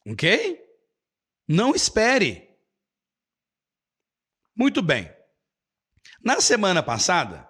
[0.07, 0.64] Ok?
[1.47, 2.49] Não espere.
[4.57, 5.13] Muito bem.
[6.23, 7.49] Na semana passada,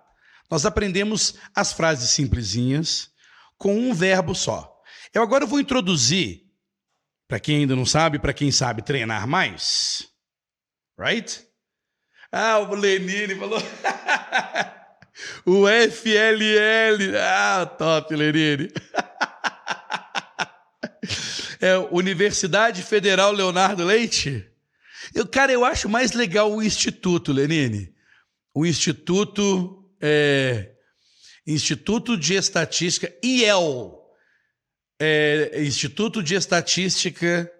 [0.51, 3.11] nós aprendemos as frases simplesinhas
[3.57, 4.75] com um verbo só.
[5.13, 6.43] Eu agora vou introduzir,
[7.29, 10.09] para quem ainda não sabe, para quem sabe treinar mais.
[10.99, 11.47] Right?
[12.33, 13.61] Ah, o Lenine falou.
[15.47, 17.17] o FLL.
[17.17, 18.73] Ah, top, Lenine.
[21.65, 24.47] é Universidade Federal Leonardo Leite.
[25.15, 27.91] Eu, cara, eu acho mais legal o Instituto, Lenine.
[28.53, 29.83] O Instituto.
[29.99, 30.73] É,
[31.47, 33.99] Instituto de Estatística, IEL.
[35.01, 37.51] É, Instituto de Estatística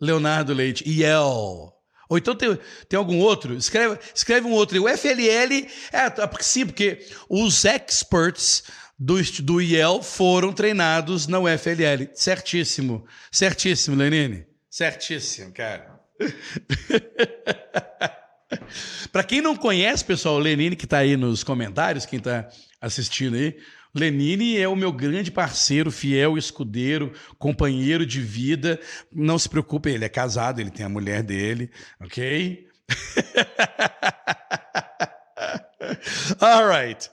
[0.00, 1.72] Leonardo Leite, IEL.
[2.08, 3.54] Ou então tem, tem algum outro?
[3.54, 4.82] Escreve, escreve um outro.
[4.82, 8.64] O FLL, é, sim, porque os experts
[9.02, 12.08] do, do IEL foram treinados na UFLL.
[12.14, 13.04] Certíssimo.
[13.32, 14.46] Certíssimo, Lenine.
[14.70, 16.00] Certíssimo, cara.
[19.10, 22.48] Para quem não conhece, pessoal, o Lenine que está aí nos comentários, quem está
[22.80, 23.56] assistindo aí,
[23.92, 28.78] Lenine é o meu grande parceiro, fiel, escudeiro, companheiro de vida.
[29.12, 32.68] Não se preocupe, ele é casado, ele tem a mulher dele, ok?
[36.40, 37.10] All right.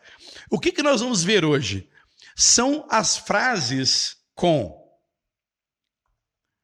[0.49, 1.89] O que, que nós vamos ver hoje?
[2.35, 4.79] São as frases com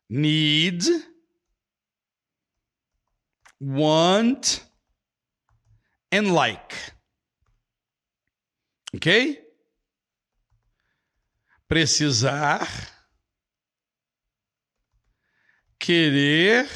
[0.09, 0.85] need,
[3.59, 4.61] want
[6.11, 6.75] and like.
[8.95, 9.43] Ok?
[11.67, 12.67] Precisar,
[15.79, 16.67] querer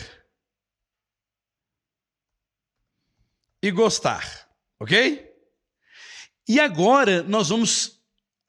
[3.62, 4.50] e gostar.
[4.80, 5.29] Ok?
[6.50, 8.00] E agora nós vamos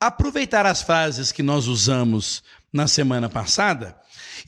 [0.01, 2.43] aproveitar as frases que nós usamos
[2.73, 3.95] na semana passada.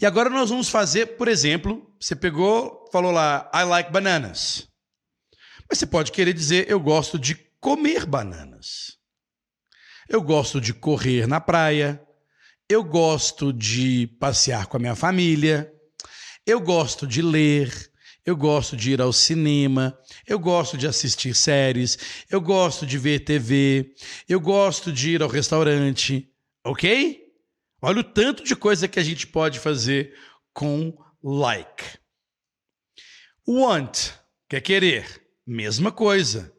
[0.01, 4.67] E agora nós vamos fazer, por exemplo, você pegou, falou lá, I like bananas.
[5.69, 8.97] Mas você pode querer dizer, eu gosto de comer bananas.
[10.09, 12.03] Eu gosto de correr na praia.
[12.67, 15.71] Eu gosto de passear com a minha família.
[16.47, 17.92] Eu gosto de ler,
[18.25, 21.99] eu gosto de ir ao cinema, eu gosto de assistir séries,
[22.31, 23.95] eu gosto de ver TV,
[24.29, 26.31] eu gosto de ir ao restaurante,
[26.65, 27.21] ok?
[27.81, 30.15] Olha o tanto de coisa que a gente pode fazer
[30.53, 31.99] com like.
[33.47, 34.11] Want,
[34.49, 36.55] quer querer, mesma coisa.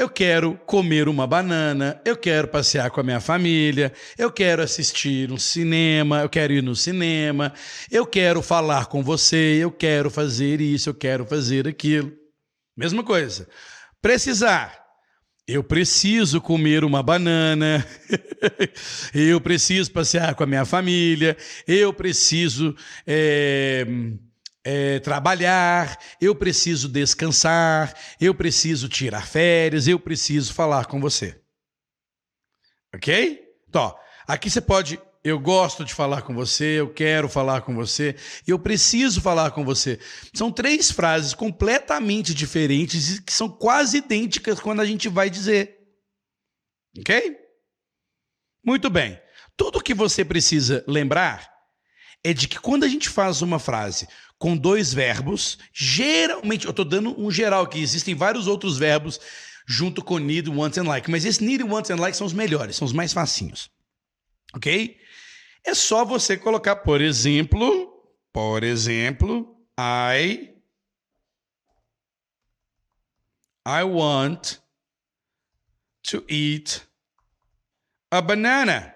[0.00, 5.30] Eu quero comer uma banana, eu quero passear com a minha família, eu quero assistir
[5.30, 7.52] um cinema, eu quero ir no cinema,
[7.90, 12.10] eu quero falar com você, eu quero fazer isso, eu quero fazer aquilo.
[12.74, 13.46] Mesma coisa.
[14.00, 14.74] Precisar.
[15.46, 17.86] Eu preciso comer uma banana,
[19.14, 21.36] eu preciso passear com a minha família,
[21.68, 22.74] eu preciso.
[23.06, 23.84] É
[24.64, 31.40] é, trabalhar, eu preciso descansar, eu preciso tirar férias, eu preciso falar com você.
[32.94, 33.40] Ok?
[33.68, 33.96] Então,
[34.26, 35.00] aqui você pode.
[35.22, 39.62] Eu gosto de falar com você, eu quero falar com você, eu preciso falar com
[39.62, 40.00] você.
[40.32, 45.78] São três frases completamente diferentes e que são quase idênticas quando a gente vai dizer.
[46.98, 47.36] Ok?
[48.64, 49.20] Muito bem.
[49.58, 51.50] Tudo que você precisa lembrar
[52.22, 54.06] é de que quando a gente faz uma frase
[54.40, 55.58] com dois verbos.
[55.72, 59.20] Geralmente, eu estou dando um geral aqui, existem vários outros verbos
[59.66, 62.74] junto com need, want and like, mas esse need, want and like são os melhores,
[62.74, 63.70] são os mais facinhos.
[64.54, 64.98] Ok?
[65.62, 68.02] É só você colocar, por exemplo,
[68.32, 70.54] por exemplo, I
[73.68, 74.56] I want
[76.04, 76.82] to eat
[78.10, 78.94] a banana.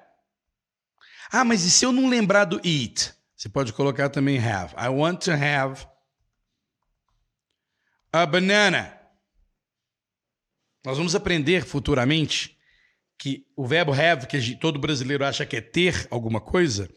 [1.31, 3.14] Ah, mas e se eu não lembrar do eat?
[3.45, 4.73] Você pode colocar também have.
[4.75, 5.87] I want to have
[8.11, 8.99] a banana.
[10.83, 12.57] Nós vamos aprender futuramente
[13.19, 16.89] que o verbo have, que todo brasileiro acha que é ter alguma coisa,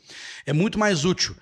[0.46, 1.36] é muito mais útil.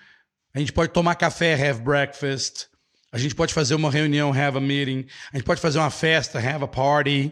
[0.56, 2.66] A gente pode tomar café, have breakfast.
[3.12, 5.06] A gente pode fazer uma reunião, have a meeting.
[5.32, 7.32] A gente pode fazer uma festa, have a party.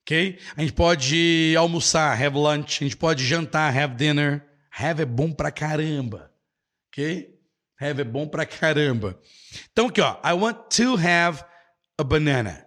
[0.00, 0.38] Ok?
[0.56, 2.82] A gente pode almoçar, have lunch.
[2.82, 4.42] A gente pode jantar, have dinner.
[4.70, 6.29] Have é bom pra caramba
[6.90, 7.40] ok?
[7.80, 9.18] Have é bom pra caramba.
[9.72, 10.20] Então aqui, ó.
[10.22, 11.42] I want to have
[11.96, 12.66] a banana.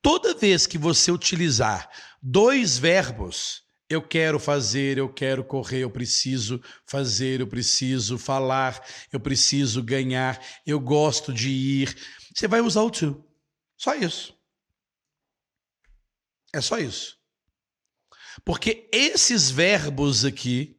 [0.00, 1.90] Toda vez que você utilizar
[2.22, 9.18] dois verbos, eu quero fazer, eu quero correr, eu preciso fazer, eu preciso falar, eu
[9.18, 11.96] preciso ganhar, eu gosto de ir.
[12.34, 13.24] Você vai usar o to.
[13.76, 14.36] Só isso.
[16.52, 17.18] É só isso.
[18.44, 20.77] Porque esses verbos aqui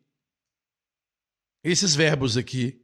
[1.64, 2.82] esses verbos aqui,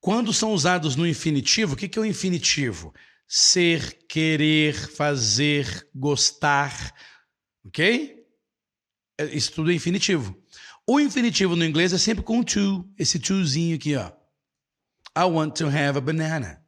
[0.00, 2.94] quando são usados no infinitivo, o que é o infinitivo?
[3.26, 6.94] Ser, querer, fazer, gostar,
[7.64, 8.24] ok?
[9.18, 10.40] É, isso tudo é infinitivo.
[10.86, 14.10] O infinitivo no inglês é sempre com to, esse tozinho aqui, ó.
[15.16, 16.64] I want to have a banana.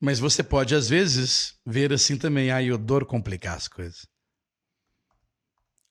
[0.00, 2.50] Mas você pode, às vezes, ver assim também.
[2.50, 4.04] Ah, eu adoro complicar as coisas.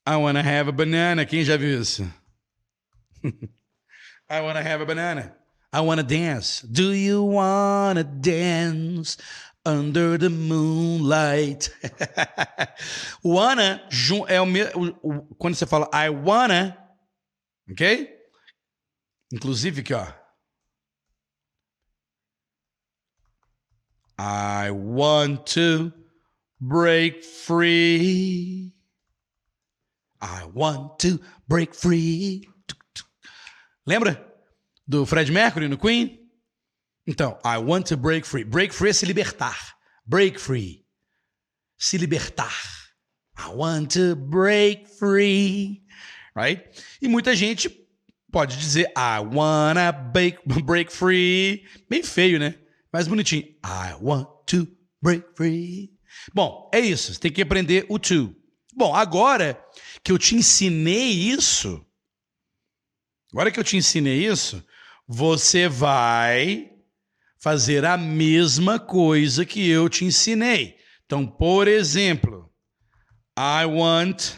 [0.06, 1.26] I want to have a banana.
[1.26, 2.04] Quem já viu isso?
[4.30, 5.36] I want to have a banana.
[5.74, 6.62] I want to dance.
[6.62, 9.18] Do you want to dance
[9.66, 11.70] under the moonlight?
[13.24, 13.82] wanna
[14.28, 15.00] é o mesmo.
[15.38, 16.78] Quando você fala I wanna,
[17.70, 18.10] ok?
[19.32, 20.08] Inclusive aqui, ó.
[24.18, 25.92] I want to
[26.60, 28.74] break free.
[30.22, 32.51] I want to break free.
[33.92, 34.26] Lembra
[34.88, 36.18] do Fred Mercury no Queen?
[37.06, 38.46] Então, I want to break free.
[38.46, 39.76] Break free é se libertar.
[40.06, 40.86] Break free.
[41.78, 42.56] Se libertar.
[43.38, 45.84] I want to break free.
[46.34, 46.64] Right?
[47.02, 47.70] E muita gente
[48.32, 51.66] pode dizer I wanna break, break free.
[51.90, 52.56] Bem feio, né?
[52.94, 53.44] Mais bonitinho.
[53.62, 54.66] I want to
[55.02, 55.92] break free.
[56.34, 57.14] Bom, é isso.
[57.14, 58.34] Você tem que aprender o to.
[58.74, 59.62] Bom, agora
[60.02, 61.86] que eu te ensinei isso,
[63.32, 64.66] Agora que eu te ensinei isso,
[65.08, 66.70] você vai
[67.42, 70.78] fazer a mesma coisa que eu te ensinei.
[71.06, 72.54] Então, por exemplo,
[73.38, 74.36] I want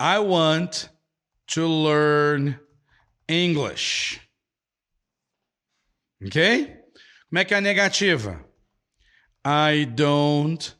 [0.00, 0.88] I want
[1.48, 2.58] to learn
[3.28, 4.20] English.
[6.24, 6.66] OK?
[7.28, 8.44] Como é que é a negativa?
[9.46, 10.76] I don't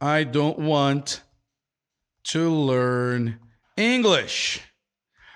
[0.00, 1.27] I don't want
[2.32, 3.38] to learn
[3.76, 4.60] English.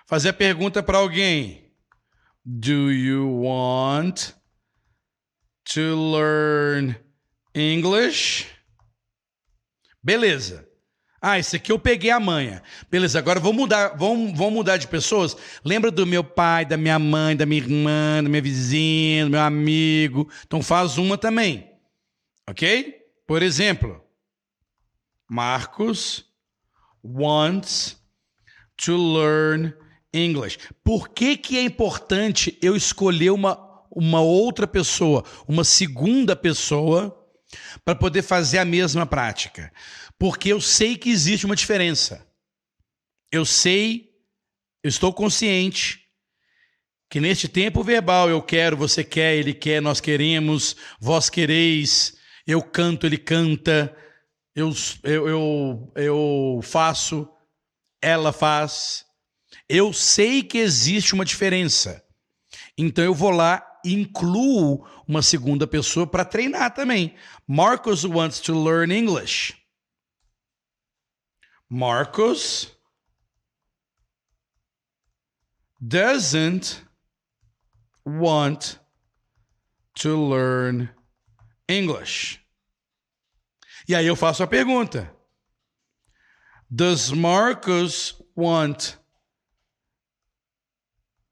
[0.07, 1.73] Fazer a pergunta para alguém.
[2.45, 4.35] Do you want
[5.73, 6.97] to learn
[7.55, 8.47] English?
[10.03, 10.69] Beleza.
[11.25, 12.63] Ah, esse aqui eu peguei a manha.
[12.91, 15.37] Beleza, agora vamos mudar, vamos, vamos mudar de pessoas.
[15.65, 19.41] Lembra do meu pai, da minha mãe, da minha irmã, da minha vizinha, do meu
[19.41, 20.29] amigo.
[20.45, 21.71] Então faz uma também.
[22.47, 23.01] Ok?
[23.25, 24.05] Por exemplo,
[25.31, 26.32] Marcos
[27.03, 27.97] wants
[28.77, 29.75] to learn
[30.13, 30.59] English.
[30.85, 33.59] Por que, que é importante eu escolher uma,
[33.91, 37.19] uma outra pessoa, uma segunda pessoa,
[37.85, 39.73] para poder fazer a mesma prática?
[40.19, 42.27] Porque eu sei que existe uma diferença.
[43.31, 44.11] Eu sei,
[44.83, 46.03] eu estou consciente
[47.09, 52.63] que neste tempo verbal eu quero, você quer, ele quer, nós queremos, vós quereis, eu
[52.63, 53.95] canto, ele canta,
[54.55, 54.73] eu,
[55.03, 57.29] eu, eu, eu faço,
[58.01, 59.05] ela faz.
[59.69, 62.05] Eu sei que existe uma diferença.
[62.77, 67.17] Então eu vou lá e incluo uma segunda pessoa para treinar também.
[67.47, 69.55] Marcos wants to learn English.
[71.69, 72.71] Marcos
[75.81, 76.83] doesn't
[78.05, 78.79] want
[79.95, 80.91] to learn
[81.69, 82.42] English.
[83.89, 85.15] E aí eu faço a pergunta:
[86.71, 88.97] Does Marcus want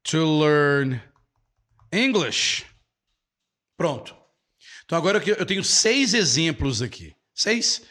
[0.03, 1.01] to learn
[1.91, 2.65] English?
[3.77, 4.15] Pronto.
[4.85, 7.15] Então agora eu tenho seis exemplos aqui.
[7.33, 7.81] Seis?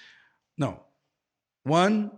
[0.56, 0.84] Não.
[1.64, 2.10] One.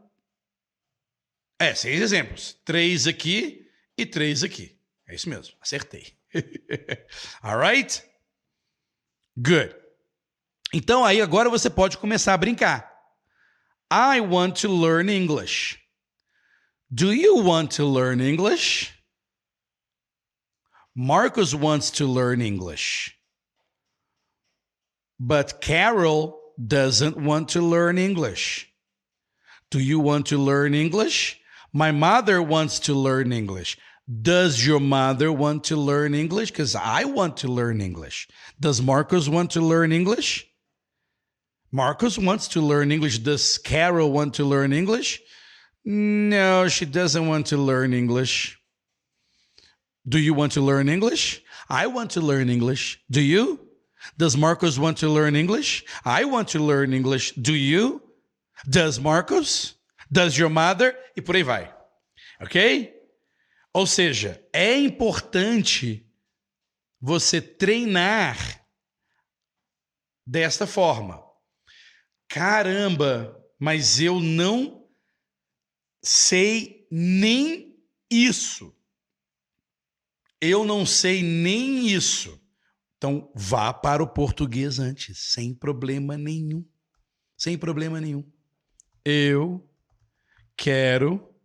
[1.58, 2.58] É, seis exemplos.
[2.64, 4.76] Três aqui e três aqui.
[5.06, 5.54] É isso mesmo.
[5.60, 6.12] Acertei.
[7.42, 8.02] Alright?
[9.36, 9.81] Good.
[10.72, 12.90] Então aí agora você pode começar a brincar.
[13.92, 15.78] I want to learn English.
[16.90, 18.90] Do you want to learn English?
[20.94, 23.14] Marcus wants to learn English.
[25.18, 28.66] But Carol doesn't want to learn English.
[29.70, 31.38] Do you want to learn English?
[31.72, 33.78] My mother wants to learn English.
[34.06, 36.50] Does your mother want to learn English?
[36.50, 38.28] Because I want to learn English.
[38.60, 40.51] Does Marcus want to learn English?
[41.72, 43.18] Marcus wants to learn English.
[43.20, 45.20] Does Carol want to learn English?
[45.84, 48.58] No, she doesn't want to learn English.
[50.06, 51.42] Do you want to learn English?
[51.70, 53.00] I want to learn English.
[53.10, 53.58] Do you?
[54.18, 55.84] Does Marcus want to learn English?
[56.04, 57.32] I want to learn English.
[57.32, 58.02] Do you?
[58.68, 59.74] Does Marcus?
[60.10, 60.94] Does your mother?
[61.16, 61.72] E por aí vai.
[62.40, 62.92] Ok?
[63.72, 66.06] Ou seja, é importante
[67.00, 68.36] você treinar
[70.26, 71.21] desta forma
[72.32, 74.88] caramba, mas eu não
[76.02, 77.76] sei nem
[78.10, 78.74] isso.
[80.40, 82.40] Eu não sei nem isso.
[82.96, 86.66] Então, vá para o português antes, sem problema nenhum.
[87.36, 88.24] Sem problema nenhum.
[89.04, 89.70] Eu
[90.56, 91.36] quero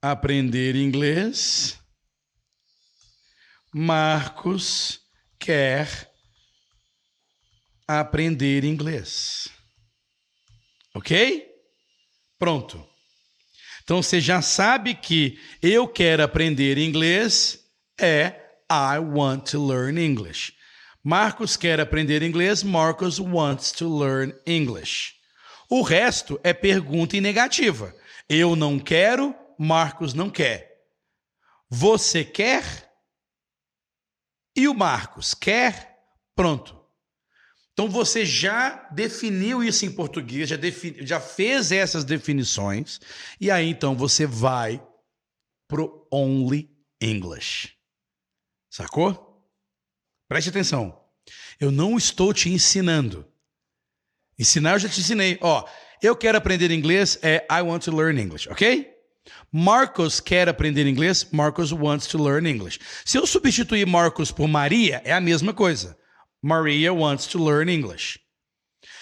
[0.00, 1.80] aprender inglês.
[3.74, 5.00] Marcos
[5.36, 6.12] quer
[7.88, 9.55] aprender inglês.
[10.96, 11.46] Ok?
[12.38, 12.82] Pronto.
[13.84, 17.62] Então você já sabe que eu quero aprender inglês
[18.00, 18.40] é
[18.72, 20.54] I want to learn English.
[21.04, 25.12] Marcos quer aprender inglês, Marcos wants to learn English.
[25.68, 27.94] O resto é pergunta em negativa.
[28.26, 30.80] Eu não quero, Marcos não quer.
[31.68, 32.90] Você quer?
[34.56, 35.94] E o Marcos quer?
[36.34, 36.85] Pronto.
[37.76, 42.98] Então você já definiu isso em português, já, defini, já fez essas definições,
[43.38, 44.82] e aí então você vai
[45.68, 47.74] pro Only English.
[48.70, 49.46] Sacou?
[50.26, 50.98] Preste atenção.
[51.60, 53.30] Eu não estou te ensinando.
[54.38, 55.38] Ensinar eu já te ensinei.
[55.42, 55.68] Ó,
[56.00, 58.90] eu quero aprender inglês é I want to learn English, ok?
[59.52, 62.80] Marcos quer aprender inglês, Marcos wants to learn English.
[63.04, 65.94] Se eu substituir Marcos por Maria, é a mesma coisa.
[66.46, 68.20] Maria wants to learn English.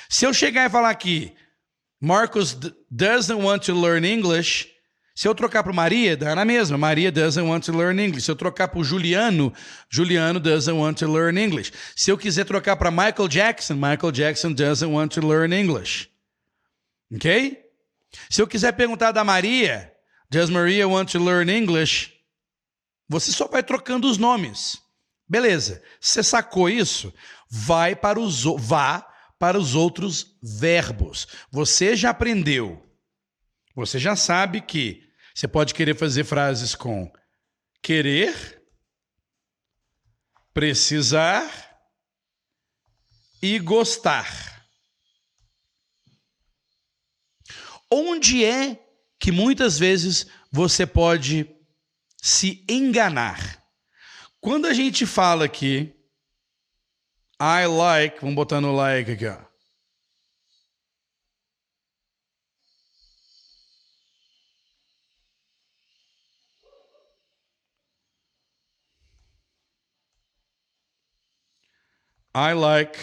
[0.08, 1.34] Se eu chegar e falar aqui,
[2.00, 2.56] Marcus
[2.90, 4.68] doesn't want to learn English,
[5.14, 6.78] se eu trocar para Maria, dá na mesma.
[6.78, 8.24] Maria doesn't want to learn English.
[8.24, 9.52] Se eu trocar para Juliano,
[9.90, 11.70] Juliano doesn't want to learn English.
[11.94, 16.08] Se eu quiser trocar para Michael Jackson, Michael Jackson doesn't want to learn English.
[17.14, 17.58] Ok?
[18.30, 19.92] Se eu quiser perguntar da Maria,
[20.30, 22.10] does Maria want to learn English?
[23.06, 24.82] Você só vai trocando os nomes.
[25.28, 25.82] Beleza.
[26.00, 27.12] Você sacou isso?
[27.50, 29.06] Vai para os vá
[29.38, 31.26] para os outros verbos.
[31.50, 32.82] Você já aprendeu.
[33.74, 35.02] Você já sabe que
[35.34, 37.12] você pode querer fazer frases com
[37.82, 38.62] querer,
[40.54, 41.78] precisar
[43.42, 44.64] e gostar.
[47.90, 48.82] Onde é
[49.18, 51.46] que muitas vezes você pode
[52.22, 53.62] se enganar?
[54.40, 55.94] Quando a gente fala aqui,
[57.40, 59.36] I like, vamos botar no like aqui, ó.
[72.36, 72.98] I like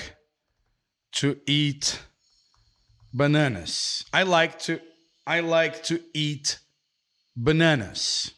[1.14, 2.02] to eat
[3.14, 4.04] bananas.
[4.12, 4.82] I like to
[5.26, 6.60] I like to eat
[7.34, 8.32] bananas.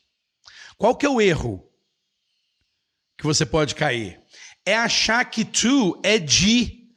[0.77, 1.67] Qual que é o erro
[3.17, 4.22] que você pode cair?
[4.65, 6.89] É achar que to é de,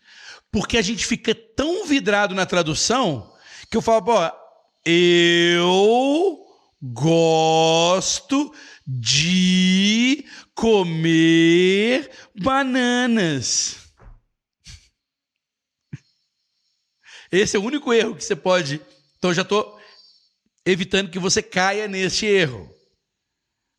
[0.50, 3.32] porque a gente fica tão vidrado na tradução
[3.70, 4.14] que eu falo, pô,
[4.84, 6.46] eu
[6.80, 8.54] gosto
[8.86, 13.86] de comer bananas.
[17.32, 18.80] Esse é o único erro que você pode.
[19.18, 19.78] Então, já estou
[20.64, 22.75] evitando que você caia neste erro.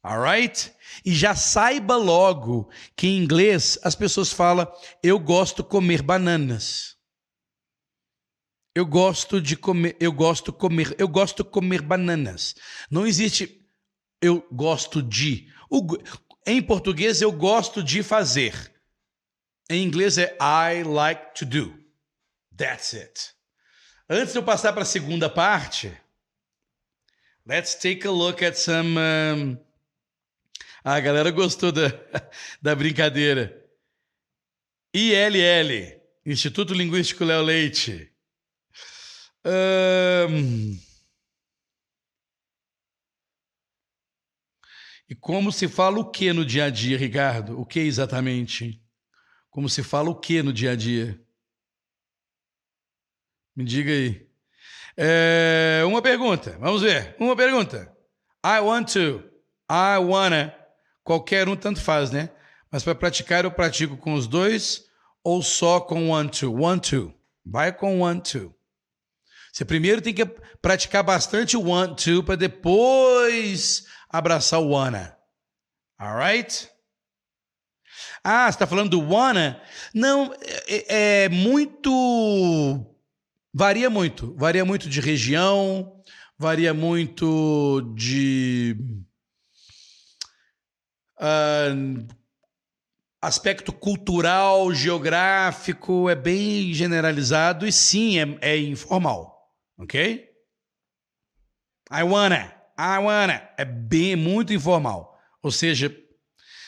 [0.07, 0.73] Alright?
[1.03, 4.65] E já saiba logo que em inglês as pessoas falam:
[5.03, 6.95] eu gosto de comer bananas.
[8.73, 12.55] Eu gosto de comer, eu gosto comer, eu gosto comer bananas.
[12.89, 13.67] Não existe
[14.21, 15.51] eu gosto de.
[15.69, 15.85] O,
[16.45, 18.73] em português eu gosto de fazer.
[19.69, 21.77] Em inglês é I like to do.
[22.55, 23.33] That's it.
[24.09, 25.91] Antes de eu passar para a segunda parte,
[27.45, 28.97] let's take a look at some.
[28.97, 29.66] Um...
[30.89, 31.89] A galera gostou da,
[32.63, 33.61] da brincadeira.
[34.93, 38.09] ILL, Instituto Linguístico Léo Leite.
[45.09, 47.59] E como se fala o que no dia a dia, Ricardo?
[47.59, 48.81] O que exatamente?
[49.49, 51.21] Como se fala o que no dia a dia?
[53.53, 54.25] Me diga aí.
[54.95, 57.13] É, uma pergunta, vamos ver.
[57.19, 57.93] Uma pergunta.
[58.41, 59.21] I want to.
[59.69, 60.66] I wanna.
[61.07, 62.29] Qualquer um tanto faz, né?
[62.69, 64.83] Mas para praticar eu pratico com os dois
[65.23, 66.53] ou só com want to?
[66.53, 67.13] Want to.
[67.45, 68.53] Vai com want to.
[69.53, 70.25] Você primeiro tem que
[70.61, 75.17] praticar bastante o want to para depois abraçar o wanna.
[75.97, 76.69] Alright?
[78.21, 79.61] Ah, você está falando do wanna?
[79.93, 80.35] Não,
[80.67, 82.85] é, é muito
[83.59, 84.35] Varia muito.
[84.37, 86.03] Varia muito de região,
[86.37, 88.77] varia muito de.
[91.19, 92.07] Uh,
[93.21, 99.51] aspecto cultural, geográfico, é bem generalizado e sim, é, é informal.
[99.77, 100.27] Ok?
[101.91, 103.49] I wanna, I wanna.
[103.57, 105.17] É bem, muito informal.
[105.41, 105.95] Ou seja,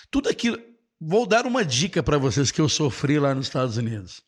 [0.10, 0.58] tudo aquilo.
[1.02, 4.22] Vou dar uma dica para vocês que eu sofri lá nos Estados Unidos.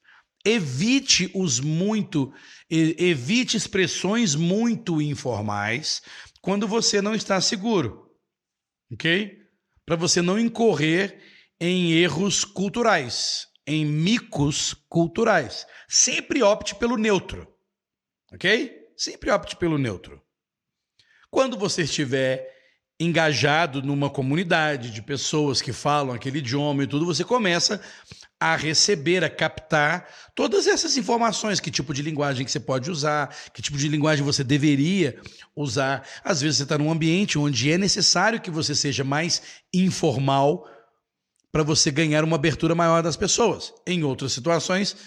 [0.44, 2.34] Evite os muito,
[2.70, 6.02] evite expressões muito informais
[6.42, 8.10] quando você não está seguro,
[8.92, 9.41] ok?
[9.92, 11.20] Para você não incorrer
[11.60, 15.68] em erros culturais, em micos culturais.
[15.86, 17.46] Sempre opte pelo neutro,
[18.32, 18.74] ok?
[18.96, 20.24] Sempre opte pelo neutro.
[21.30, 22.50] Quando você estiver
[22.98, 27.84] engajado numa comunidade de pessoas que falam aquele idioma e tudo, você começa
[28.42, 33.28] a receber, a captar todas essas informações, que tipo de linguagem que você pode usar,
[33.54, 35.22] que tipo de linguagem você deveria
[35.56, 36.04] usar.
[36.24, 40.68] Às vezes você está num ambiente onde é necessário que você seja mais informal
[41.52, 43.72] para você ganhar uma abertura maior das pessoas.
[43.86, 44.98] Em outras situações,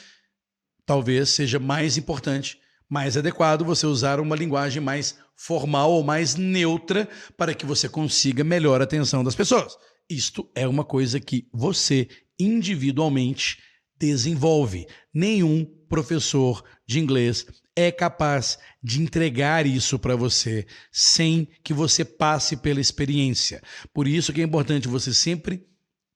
[0.86, 7.08] talvez seja mais importante, mais adequado você usar uma linguagem mais formal ou mais neutra
[7.36, 9.76] para que você consiga melhor a atenção das pessoas.
[10.08, 12.06] Isto é uma coisa que você
[12.38, 13.58] individualmente
[13.98, 14.86] desenvolve.
[15.12, 22.56] Nenhum professor de inglês é capaz de entregar isso para você sem que você passe
[22.56, 23.62] pela experiência.
[23.92, 25.66] Por isso que é importante você sempre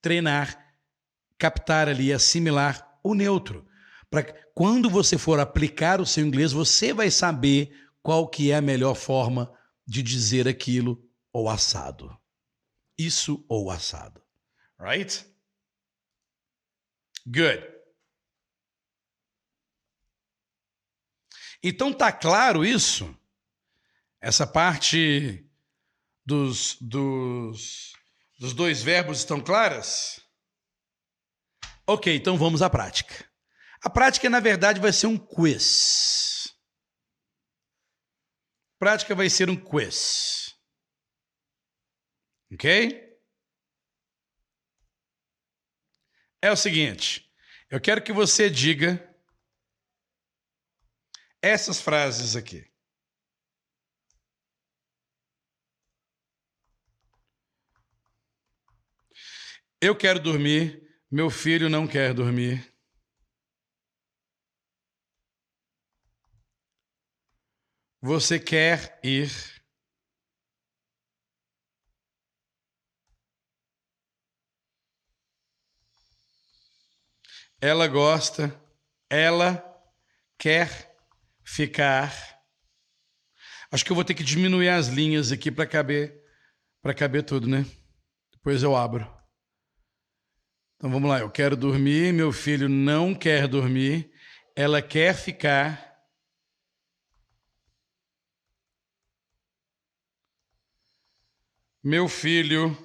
[0.01, 0.59] treinar,
[1.37, 3.67] captar ali, assimilar o neutro.
[4.11, 4.23] Para
[4.55, 8.95] quando você for aplicar o seu inglês, você vai saber qual que é a melhor
[8.95, 9.53] forma
[9.87, 11.03] de dizer aquilo
[11.33, 12.17] ou assado.
[12.97, 14.21] Isso ou assado.
[14.81, 15.25] Right?
[17.31, 17.63] Good.
[21.63, 23.15] Então tá claro isso?
[24.19, 25.47] Essa parte
[26.25, 27.93] dos, dos,
[28.39, 30.21] dos dois verbos estão claras?
[31.87, 33.29] Ok, então vamos à prática.
[33.83, 36.49] A prática, na verdade, vai ser um quiz.
[38.77, 40.57] A prática vai ser um quiz.
[42.51, 43.08] Ok?
[46.43, 47.31] é o seguinte:
[47.71, 49.05] eu quero que você diga
[51.43, 52.67] essas frases aqui.
[59.81, 62.75] Eu quero dormir, meu filho não quer dormir.
[68.01, 69.58] Você quer ir.
[77.61, 78.55] Ela gosta,
[79.11, 79.65] ela
[80.39, 80.97] quer
[81.45, 82.15] ficar.
[83.71, 86.19] Acho que eu vou ter que diminuir as linhas aqui para caber
[86.81, 87.67] para caber tudo, né?
[88.33, 89.07] Depois eu abro.
[90.77, 94.13] Então vamos lá, eu quero dormir, meu filho não quer dormir,
[94.55, 95.87] ela quer ficar.
[101.83, 102.77] Meu filho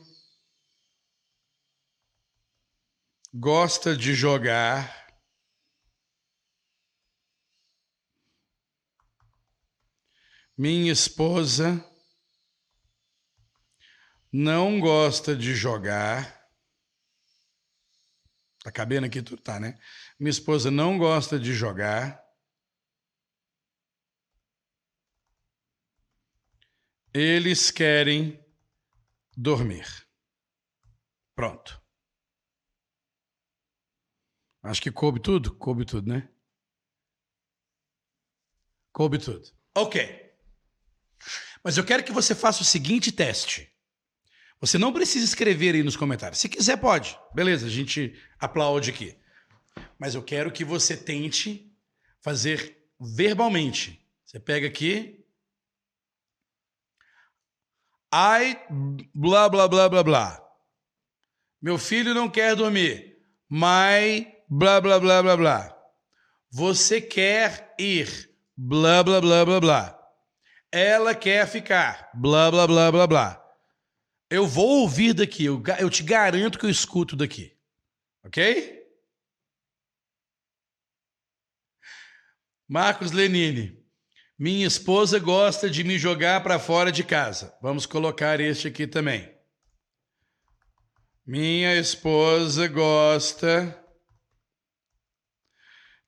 [3.33, 5.01] gosta de jogar.
[10.55, 11.83] Minha esposa
[14.31, 16.43] não gosta de jogar.
[18.63, 19.79] Tá cabendo aqui tudo, tá, né?
[20.19, 22.23] Minha esposa não gosta de jogar.
[27.11, 28.39] Eles querem
[29.35, 30.07] dormir.
[31.35, 31.82] Pronto.
[34.63, 35.53] Acho que coube tudo?
[35.55, 36.29] Coube tudo, né?
[38.93, 39.45] Coube tudo.
[39.75, 40.23] Ok.
[41.63, 43.71] Mas eu quero que você faça o seguinte teste.
[44.61, 46.39] Você não precisa escrever aí nos comentários.
[46.39, 47.19] Se quiser, pode.
[47.35, 49.17] Beleza, a gente aplaude aqui.
[49.99, 51.69] Mas eu quero que você tente
[52.21, 54.07] fazer verbalmente.
[54.25, 55.25] Você pega aqui.
[58.13, 58.57] I
[59.13, 60.43] blá blá blá blá blá.
[61.61, 63.17] Meu filho não quer dormir.
[63.49, 65.77] My blá blá blá blá blá.
[66.51, 68.31] Você quer ir.
[68.55, 69.99] Blá blá blá blá blá.
[70.71, 72.11] Ela quer ficar.
[72.13, 73.43] Blá blá blá blá blá.
[74.29, 75.45] Eu vou ouvir daqui.
[75.45, 77.57] Eu, eu te garanto que eu escuto daqui.
[78.23, 78.81] Ok?
[82.67, 83.83] Marcos Lenine.
[84.37, 87.57] Minha esposa gosta de me jogar para fora de casa.
[87.61, 89.31] Vamos colocar este aqui também.
[91.25, 93.82] Minha esposa gosta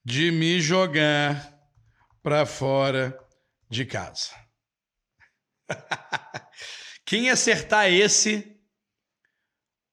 [0.05, 1.59] de me jogar
[2.21, 3.17] para fora
[3.67, 4.31] de casa.
[7.03, 8.55] Quem acertar esse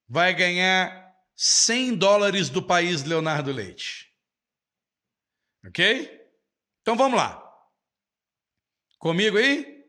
[0.07, 4.13] vai ganhar 100 dólares do país Leonardo Leite.
[5.67, 6.21] Ok?
[6.83, 7.43] Então vamos lá.
[8.99, 9.83] Comigo aí?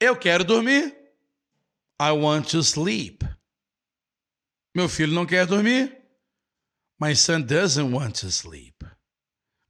[0.00, 0.96] Eu quero dormir.
[2.00, 3.24] I want to sleep.
[4.74, 5.96] Meu filho não quer dormir.
[7.00, 8.84] My son doesn't want to sleep.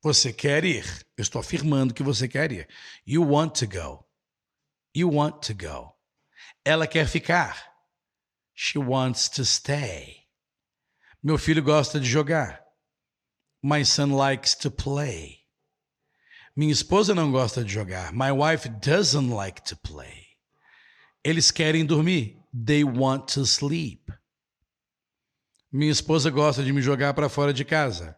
[0.03, 0.85] Você quer ir.
[1.17, 2.69] Eu estou afirmando que você quer ir.
[3.07, 4.07] You want to go.
[4.95, 5.95] You want to go.
[6.65, 7.75] Ela quer ficar.
[8.55, 10.27] She wants to stay.
[11.23, 12.65] Meu filho gosta de jogar.
[13.63, 15.39] My son likes to play.
[16.55, 18.13] Minha esposa não gosta de jogar.
[18.13, 20.27] My wife doesn't like to play.
[21.25, 22.41] Eles querem dormir.
[22.53, 24.13] They want to sleep.
[25.71, 28.17] Minha esposa gosta de me jogar para fora de casa.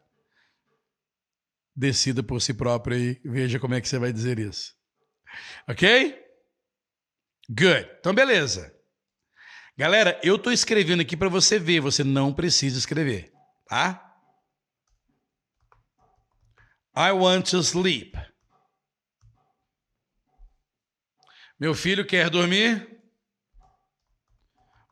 [1.81, 4.75] Decida por si própria e veja como é que você vai dizer isso.
[5.67, 6.15] Ok?
[7.49, 7.89] Good.
[7.99, 8.71] Então, beleza.
[9.79, 13.33] Galera, eu tô escrevendo aqui para você ver, você não precisa escrever,
[13.67, 14.15] tá?
[16.95, 18.13] I want to sleep.
[21.59, 23.01] Meu filho quer dormir?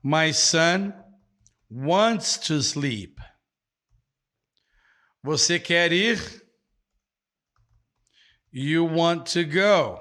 [0.03, 0.95] My son
[1.71, 3.21] wants to sleep.
[5.23, 6.48] Você quer ir?
[8.51, 10.01] You want to go.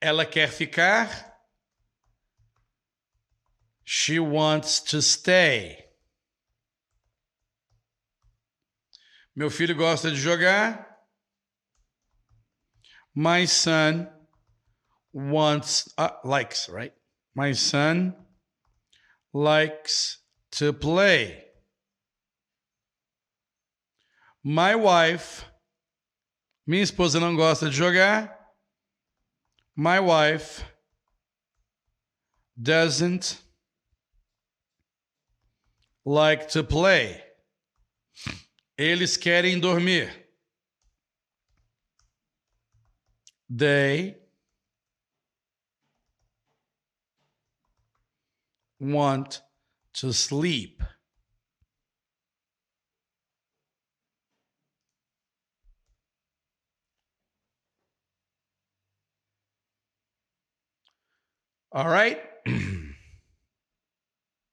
[0.00, 1.08] Ela quer ficar.
[3.84, 5.84] She wants to stay.
[9.34, 10.86] Meu filho gosta de jogar.
[13.14, 14.08] My son
[15.12, 16.92] wants, uh, likes, right?
[17.34, 18.14] My son
[19.32, 20.18] likes
[20.52, 21.44] to play.
[24.42, 25.44] My wife,
[26.66, 28.36] minha esposa não gosta de jogar.
[29.74, 30.64] My wife
[32.56, 33.38] doesn't
[36.04, 37.22] like to play.
[38.76, 40.26] Eles querem dormir.
[43.48, 44.16] They
[48.80, 49.42] want
[49.94, 50.82] to sleep.
[61.76, 62.18] Alright?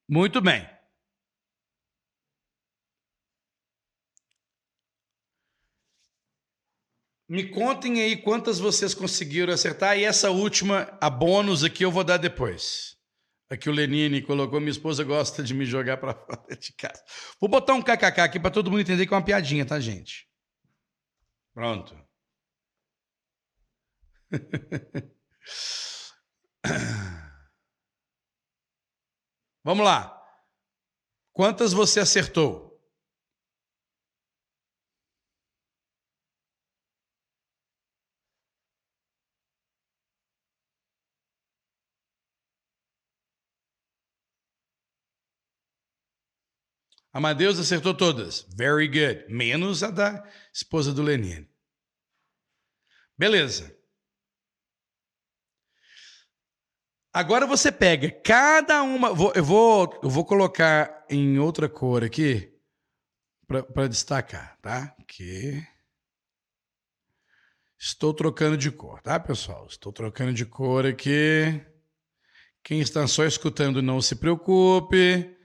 [0.09, 0.69] Muito bem.
[7.30, 9.97] Me contem aí quantas vocês conseguiram acertar.
[9.97, 12.97] E essa última, a bônus aqui, eu vou dar depois.
[13.49, 17.01] Aqui o Lenine colocou: minha esposa gosta de me jogar para fora de casa.
[17.39, 20.28] Vou botar um kkk aqui para todo mundo entender que é uma piadinha, tá, gente?
[21.53, 21.97] Pronto.
[29.64, 30.22] Vamos lá.
[31.32, 32.74] Quantas você acertou?
[47.14, 48.41] Amadeus acertou todas.
[48.57, 49.32] Very good.
[49.32, 51.47] Menos a da esposa do Lenine.
[53.16, 53.83] Beleza.
[57.14, 59.09] Agora você pega cada uma.
[59.36, 62.51] Eu, vou, eu vou colocar em outra cor aqui
[63.45, 64.95] para destacar, tá?
[65.07, 65.64] Que
[67.78, 69.68] estou trocando de cor, tá, pessoal?
[69.68, 71.61] Estou trocando de cor aqui.
[72.64, 75.38] Quem está só escutando, não se preocupe.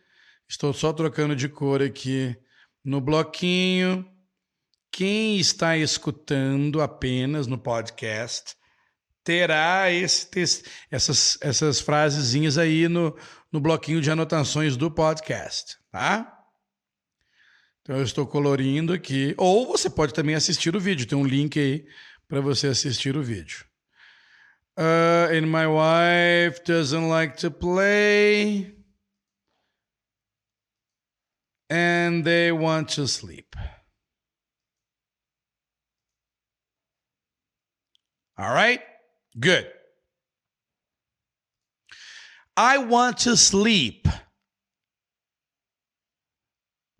[0.49, 2.35] Estou só trocando de cor aqui
[2.83, 4.11] no bloquinho.
[4.91, 8.58] Quem está escutando apenas no podcast
[9.29, 13.15] terá esse, essas, essas frasezinhas aí no,
[13.53, 16.35] no bloquinho de anotações do podcast, tá?
[17.83, 19.35] Então eu estou colorindo aqui.
[19.37, 21.87] Ou você pode também assistir o vídeo, tem um link aí
[22.27, 23.67] para você assistir o vídeo.
[24.79, 28.75] Uh, and my wife doesn't like to play.
[31.69, 33.55] And they want to sleep.
[38.39, 38.88] All right?
[39.39, 39.69] Good.
[42.57, 44.09] I want to sleep.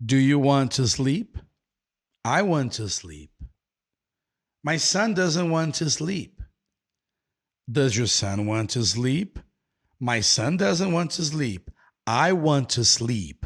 [0.05, 1.37] Do you want to sleep?
[2.23, 3.31] I want to sleep.
[4.63, 6.41] My son doesn't want to sleep.
[7.69, 9.39] Does your son want to sleep?
[9.99, 11.69] My son doesn't want to sleep.
[12.07, 13.45] I want to sleep.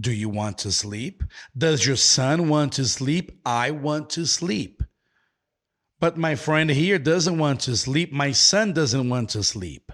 [0.00, 1.22] Do you want to sleep?
[1.56, 3.38] Does your son want to sleep?
[3.44, 4.81] I want to sleep.
[6.02, 8.12] But my friend here doesn't want to sleep.
[8.12, 9.92] My son doesn't want to sleep.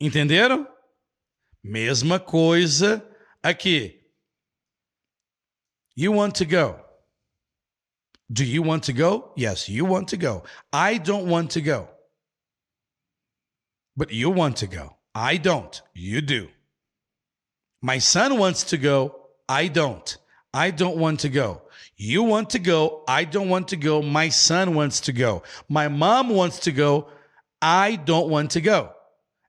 [0.00, 0.68] Entenderam?
[1.64, 3.02] Mesma coisa
[3.42, 3.96] aqui.
[5.96, 6.78] You want to go.
[8.32, 9.32] Do you want to go?
[9.36, 10.44] Yes, you want to go.
[10.72, 11.88] I don't want to go.
[13.96, 14.94] But you want to go.
[15.12, 15.82] I don't.
[15.92, 16.50] You do.
[17.82, 19.26] My son wants to go.
[19.48, 20.16] I don't.
[20.52, 21.62] I don't want to go.
[21.96, 23.04] You want to go.
[23.06, 24.02] I don't want to go.
[24.02, 25.42] My son wants to go.
[25.68, 27.08] My mom wants to go.
[27.62, 28.90] I don't want to go.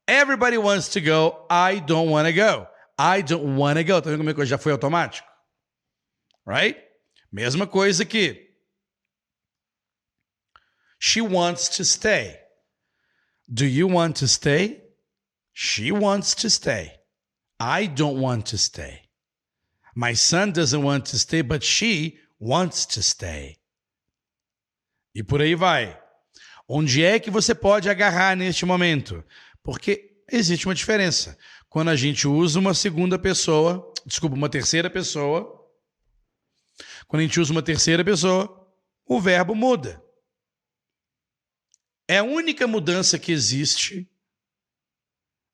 [0.07, 1.45] Everybody wants to go.
[1.49, 2.67] I don't want to go.
[2.97, 4.01] I don't want to go.
[4.01, 5.27] Tá vendo como é que já foi automático?
[6.45, 6.77] Right?
[7.31, 8.49] Mesma coisa aqui.
[10.99, 12.37] She wants to stay.
[13.51, 14.83] Do you want to stay?
[15.53, 16.99] She wants to stay.
[17.59, 19.00] I don't want to stay.
[19.95, 23.57] My son doesn't want to stay, but she wants to stay.
[25.13, 25.99] E por aí vai.
[26.67, 29.23] Onde é que você pode agarrar neste momento?
[29.61, 31.37] Porque existe uma diferença.
[31.69, 35.61] Quando a gente usa uma segunda pessoa, desculpa, uma terceira pessoa,
[37.07, 38.57] quando a gente usa uma terceira pessoa,
[39.05, 40.01] o verbo muda.
[42.07, 44.09] É a única mudança que existe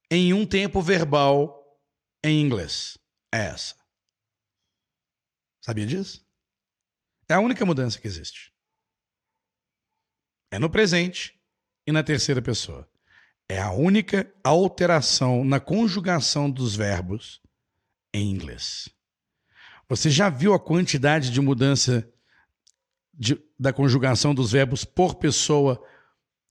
[0.09, 1.79] em um tempo verbal
[2.23, 2.97] em inglês.
[3.31, 3.76] É essa.
[5.67, 6.25] Sabia disso?
[7.27, 8.53] É a única mudança que existe.
[10.49, 11.37] É no presente
[11.85, 12.89] e na terceira pessoa.
[13.49, 17.41] É a única alteração na conjugação dos verbos
[18.13, 18.87] em inglês.
[19.89, 22.09] Você já viu a quantidade de mudança
[23.13, 25.85] de, da conjugação dos verbos por pessoa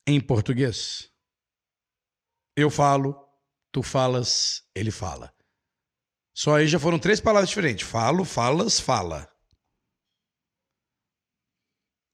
[0.07, 1.11] em português?
[2.55, 3.19] Eu falo,
[3.73, 5.35] tu falas, ele fala.
[6.39, 9.27] Só aí já foram três palavras diferentes: falo, falas, fala.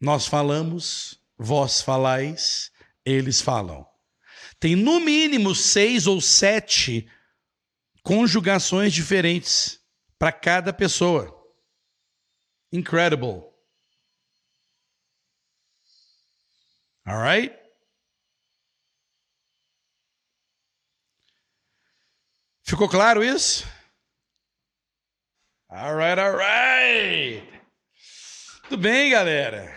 [0.01, 2.70] Nós falamos, vós falais,
[3.05, 3.85] eles falam.
[4.61, 7.11] Tem no mínimo seis ou sete
[8.05, 9.85] conjugações diferentes
[10.16, 11.37] para cada pessoa.
[12.70, 13.43] Incredible.
[17.05, 17.59] Alright?
[22.62, 23.66] Ficou claro isso?
[25.75, 27.43] Alright, alright.
[28.64, 29.75] Tudo bem, galera?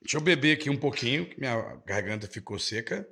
[0.00, 3.04] Deixa eu beber aqui um pouquinho, que minha garganta ficou seca.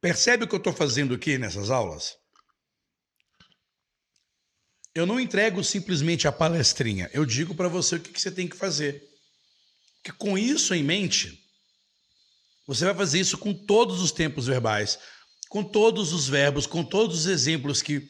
[0.00, 2.18] Percebe o que eu estou fazendo aqui nessas aulas?
[4.94, 7.10] eu não entrego simplesmente a palestrinha.
[7.12, 9.02] Eu digo para você o que, que você tem que fazer.
[9.96, 11.41] Porque com isso em mente,
[12.74, 14.98] você vai fazer isso com todos os tempos verbais,
[15.48, 18.08] com todos os verbos, com todos os exemplos que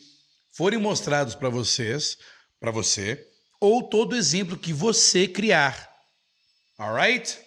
[0.52, 2.16] forem mostrados para vocês,
[2.60, 3.28] para você,
[3.60, 5.92] ou todo exemplo que você criar.
[6.78, 7.40] Alright?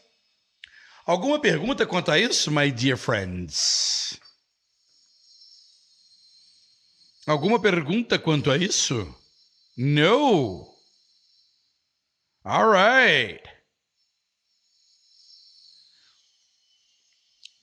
[1.06, 4.20] Alguma pergunta quanto a isso, my dear friends?
[7.26, 9.16] Alguma pergunta quanto a isso?
[9.78, 10.68] No.
[12.44, 13.55] Alright.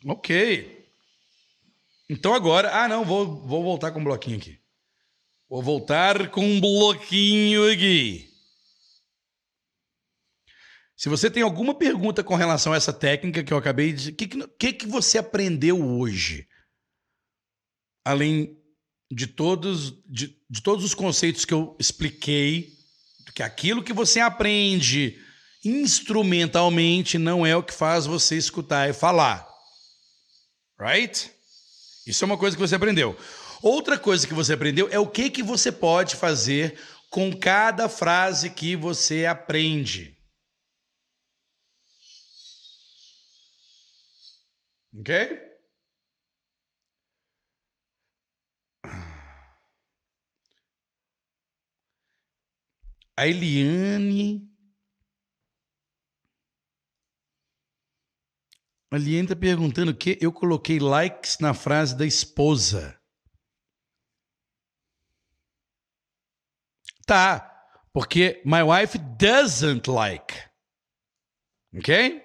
[0.06, 0.86] Ok.
[2.08, 2.70] Então agora.
[2.72, 4.58] Ah, não, vou, vou voltar com um bloquinho aqui.
[5.48, 8.30] Vou voltar com um bloquinho aqui.
[10.96, 14.10] Se você tem alguma pergunta com relação a essa técnica que eu acabei de.
[14.10, 14.28] O que,
[14.58, 16.46] que, que você aprendeu hoje?
[18.04, 18.56] Além
[19.10, 22.72] de todos, de, de todos os conceitos que eu expliquei,
[23.34, 25.18] que aquilo que você aprende
[25.64, 29.51] instrumentalmente não é o que faz você escutar e falar.
[30.82, 31.30] Right?
[32.04, 33.16] Isso é uma coisa que você aprendeu.
[33.62, 36.76] Outra coisa que você aprendeu é o que, que você pode fazer
[37.08, 40.18] com cada frase que você aprende.
[44.98, 45.40] Ok?
[53.16, 54.51] A Eliane.
[58.92, 63.00] A Eliane está perguntando que eu coloquei likes na frase da esposa.
[67.06, 70.34] Tá, porque my wife doesn't like.
[71.74, 72.22] Ok?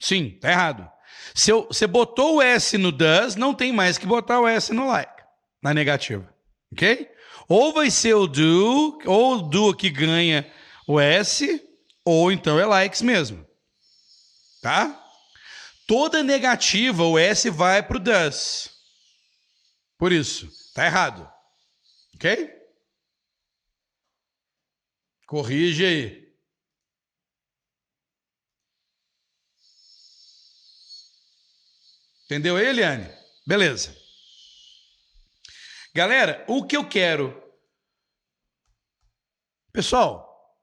[0.00, 0.90] Sim, tá errado.
[1.34, 4.72] Se eu, você botou o S no does, não tem mais que botar o S
[4.72, 5.22] no like,
[5.62, 6.34] na negativa.
[6.72, 7.06] Ok?
[7.46, 10.50] Ou vai ser o do, ou o do que ganha
[10.88, 11.62] o S,
[12.02, 13.46] ou então é likes mesmo.
[14.62, 14.99] Tá?
[15.90, 18.70] Toda negativa, o S vai para o does.
[19.98, 21.28] Por isso, tá errado.
[22.14, 22.48] Ok?
[25.26, 26.32] Corrige aí.
[32.26, 33.12] Entendeu aí, Eliane?
[33.44, 33.92] Beleza.
[35.92, 37.34] Galera, o que eu quero.
[39.72, 40.56] Pessoal,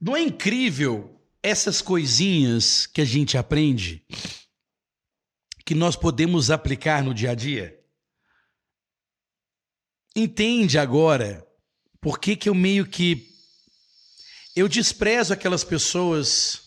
[0.00, 4.04] não é incrível essas coisinhas que a gente aprende
[5.64, 7.78] que nós podemos aplicar no dia a dia?
[10.14, 11.46] Entende agora
[12.00, 13.28] por que, que eu meio que.
[14.56, 16.62] Eu desprezo aquelas pessoas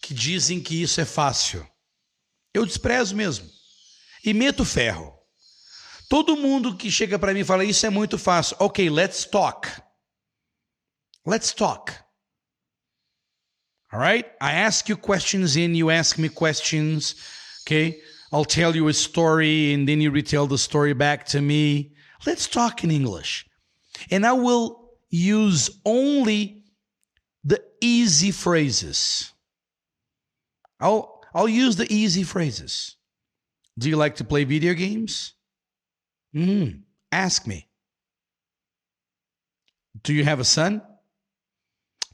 [0.00, 1.68] que dizem que isso é fácil.
[2.54, 3.48] Eu desprezo mesmo.
[4.24, 5.16] E meto ferro.
[6.08, 8.56] Todo mundo que chega para mim e fala isso é muito fácil.
[8.58, 9.68] Ok, let's talk.
[11.24, 11.92] Let's talk.
[13.92, 14.26] All right?
[14.40, 17.16] I ask you questions and you ask me questions.
[17.62, 18.00] Okay?
[18.32, 21.92] I'll tell you a story and then you retell the story back to me.
[22.26, 23.46] Let's talk in English.
[24.10, 26.62] And I will use only
[27.42, 29.32] the easy phrases.
[30.78, 32.96] I'll I'll use the easy phrases.
[33.78, 35.34] Do you like to play video games?
[36.34, 36.82] Mm,
[37.12, 37.68] ask me.
[40.02, 40.82] Do you have a son?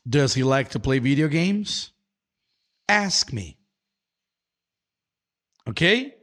[0.08, 1.90] Does he like to play video games?
[2.88, 3.58] Ask me.
[5.66, 6.14] Ok?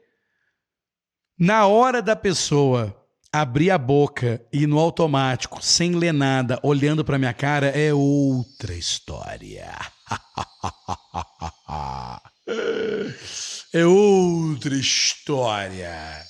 [1.38, 2.96] Na hora da pessoa
[3.30, 8.74] abrir a boca e no automático, sem ler nada, olhando para minha cara, é outra
[8.74, 9.78] história.
[13.74, 16.26] é outra história.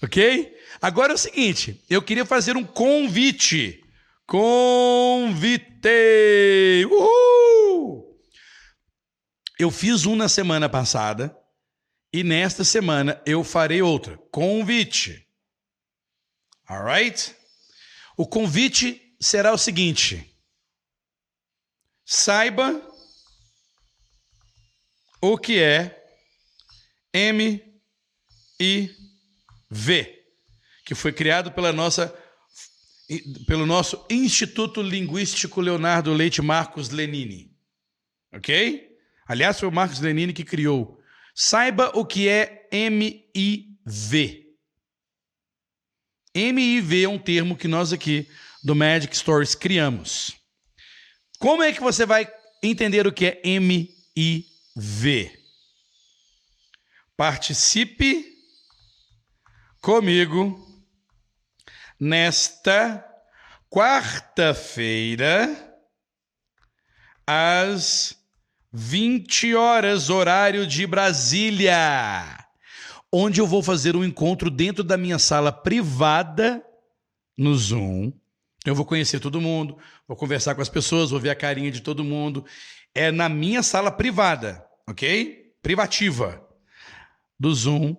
[0.00, 0.56] Ok?
[0.80, 3.82] Agora é o seguinte, eu queria fazer um convite.
[4.28, 5.88] Convite!
[6.84, 8.22] Uhul!
[9.58, 11.34] Eu fiz um na semana passada
[12.12, 14.18] e nesta semana eu farei outra.
[14.30, 15.26] Convite.
[16.68, 17.34] Alright?
[18.18, 20.38] O convite será o seguinte:
[22.04, 22.86] saiba
[25.22, 26.06] o que é
[27.14, 27.64] M
[28.60, 28.94] I
[29.70, 30.22] V
[30.84, 32.14] que foi criado pela nossa,
[33.46, 37.50] pelo nosso Instituto Linguístico Leonardo Leite Marcos Lenini.
[38.32, 38.86] Ok?
[39.26, 41.00] Aliás, foi o Marcos Lenini que criou.
[41.34, 44.46] Saiba o que é MIV.
[46.34, 48.28] MIV é um termo que nós aqui
[48.62, 50.36] do Magic Stories criamos.
[51.38, 52.30] Como é que você vai
[52.62, 55.32] entender o que é MIV?
[57.16, 58.26] Participe
[59.80, 60.67] comigo
[62.00, 63.04] nesta
[63.70, 65.48] quarta-feira,
[67.26, 68.16] às
[68.72, 71.74] 20 horas, horário de Brasília,
[73.12, 76.62] onde eu vou fazer um encontro dentro da minha sala privada
[77.36, 78.12] no Zoom.
[78.64, 81.80] Eu vou conhecer todo mundo, vou conversar com as pessoas, vou ver a carinha de
[81.80, 82.44] todo mundo.
[82.94, 85.54] É na minha sala privada, ok?
[85.62, 86.42] Privativa
[87.38, 87.96] do Zoom,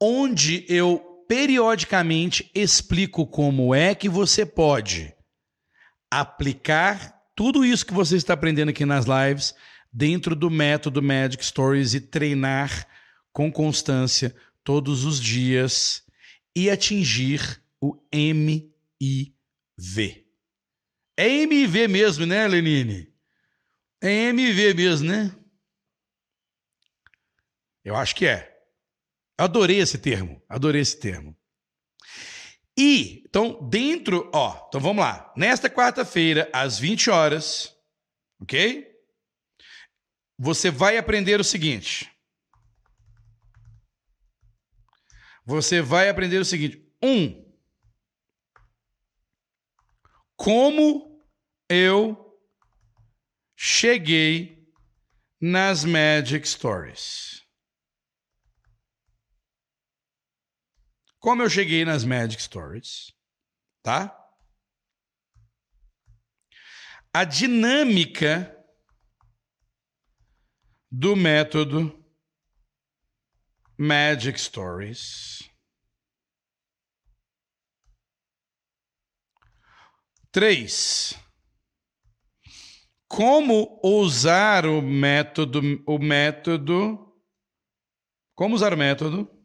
[0.00, 5.14] onde eu periodicamente explico como é que você pode
[6.10, 9.54] aplicar tudo isso que você está aprendendo aqui nas lives
[9.92, 12.84] dentro do método Magic Stories e treinar
[13.32, 16.02] com constância todos os dias
[16.52, 18.74] e atingir o MIV.
[21.16, 23.06] É MIV mesmo, né, Lenine?
[24.02, 25.32] É MV mesmo, né?
[27.84, 28.49] Eu acho que é.
[29.40, 31.36] Adorei esse termo, adorei esse termo.
[32.78, 35.32] E, então, dentro, ó, então vamos lá.
[35.36, 37.74] Nesta quarta-feira, às 20 horas,
[38.40, 38.90] ok?
[40.42, 42.10] você vai aprender o seguinte.
[45.44, 47.46] Você vai aprender o seguinte: um,
[50.34, 51.22] como
[51.68, 52.40] eu
[53.54, 54.66] cheguei
[55.38, 57.39] nas Magic Stories.
[61.20, 63.12] Como eu cheguei nas Magic Stories,
[63.82, 64.16] tá?
[67.12, 68.56] A dinâmica
[70.90, 71.94] do método
[73.78, 75.50] Magic Stories.
[80.32, 81.14] Três.
[83.06, 87.14] Como usar o método, o método,
[88.34, 89.39] como usar o método?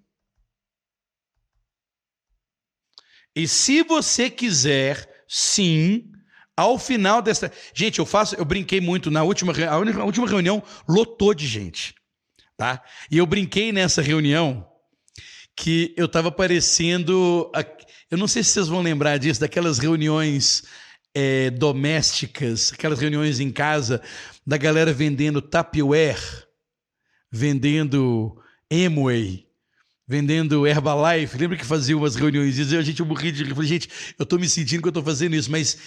[3.36, 6.12] E se você quiser, sim,
[6.56, 7.52] ao final dessa.
[7.74, 8.36] Gente, eu faço.
[8.36, 9.54] Eu brinquei muito na última.
[9.68, 11.94] A, última reunião lotou de gente.
[12.58, 12.82] Tá?
[13.12, 14.66] E eu brinquei nessa reunião
[15.56, 17.52] que eu tava parecendo.
[18.10, 20.64] Eu não sei se vocês vão lembrar disso, daquelas reuniões
[21.14, 24.02] é, domésticas, aquelas reuniões em casa,
[24.46, 26.46] da galera vendendo Tapware,
[27.32, 29.45] vendendo Emway,
[30.08, 31.38] vendendo Herbalife.
[31.38, 33.66] Lembra que fazia umas reuniões e a gente eu morri de rir.
[33.66, 35.78] Gente, eu tô me sentindo que eu tô fazendo isso, mas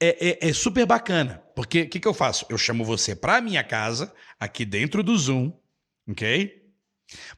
[0.00, 2.46] é, é, é super bacana, porque o que, que eu faço?
[2.48, 5.52] Eu chamo você para minha casa, aqui dentro do Zoom,
[6.08, 6.66] ok?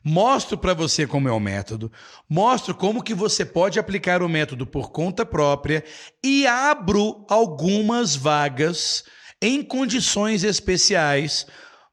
[0.03, 1.93] Mostro para você como é o método,
[2.29, 5.85] mostro como que você pode aplicar o método por conta própria
[6.25, 9.05] e abro algumas vagas
[9.41, 11.47] em condições especiais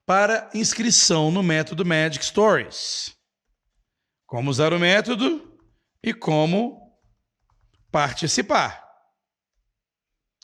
[0.06, 3.14] para inscrição no método Magic Stories.
[4.26, 5.60] Como usar o método
[6.04, 6.82] e como
[7.92, 8.86] participar.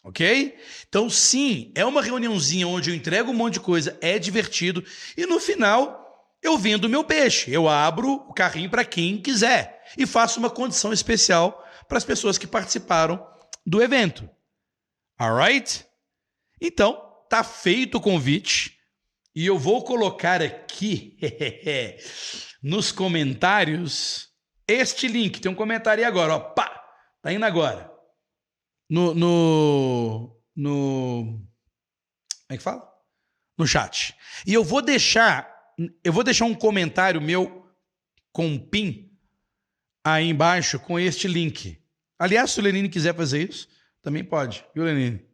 [0.04, 0.58] Ok?
[0.88, 4.84] Então, sim, é uma reuniãozinha onde eu entrego um monte de coisa, é divertido,
[5.16, 6.02] e no final
[6.42, 7.52] eu vendo o meu peixe.
[7.52, 12.38] Eu abro o carrinho para quem quiser e faço uma condição especial para as pessoas
[12.38, 13.24] que participaram
[13.66, 14.28] do evento.
[15.20, 15.86] Alright?
[16.60, 17.00] Então,
[17.30, 18.78] tá feito o convite
[19.36, 21.18] e eu vou colocar aqui
[22.62, 24.30] nos comentários
[24.68, 25.40] este link.
[25.40, 26.40] Tem um comentário aí agora, ó.
[26.40, 26.70] Pá!
[27.22, 27.92] Tá indo agora
[28.92, 31.24] no, no, no.
[31.24, 32.86] Como é que fala?
[33.58, 34.14] No chat.
[34.46, 35.50] E eu vou deixar.
[36.04, 37.66] Eu vou deixar um comentário meu
[38.34, 39.18] com um pin
[40.04, 41.82] aí embaixo com este link.
[42.20, 43.70] Aliás, se o Lenine quiser fazer isso,
[44.02, 45.26] também pode, viu, Lenine?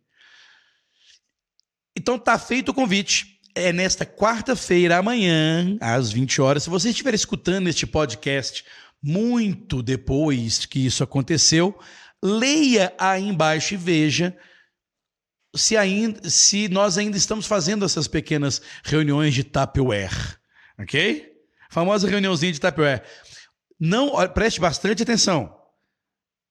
[1.97, 3.36] Então tá feito o convite.
[3.59, 6.63] É nesta quarta-feira, amanhã, às 20 horas.
[6.63, 8.63] Se você estiver escutando este podcast
[9.01, 11.75] muito depois que isso aconteceu,
[12.23, 14.37] leia aí embaixo e veja
[15.55, 20.37] se, ainda, se nós ainda estamos fazendo essas pequenas reuniões de Tupperware,
[20.79, 21.27] ok?
[21.71, 23.03] Famosa reuniãozinha de Tupperware.
[23.79, 25.51] Não, preste bastante atenção.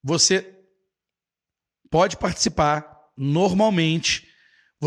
[0.03, 0.59] Você
[1.89, 4.26] pode participar normalmente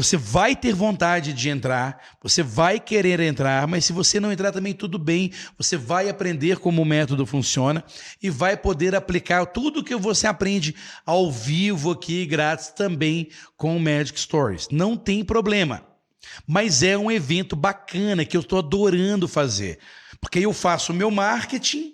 [0.02, 4.50] você vai ter vontade de entrar, você vai querer entrar, mas se você não entrar
[4.54, 7.84] também tudo bem, você vai aprender como o método funciona
[8.24, 10.74] e vai poder aplicar tudo que você aprende
[11.06, 13.28] ao vivo aqui grátis também
[13.58, 14.70] com o Magic Stories.
[14.72, 15.86] Não tem problema.
[16.48, 19.80] Mas é um evento bacana que eu estou adorando fazer,
[20.22, 21.94] porque eu faço o meu marketing,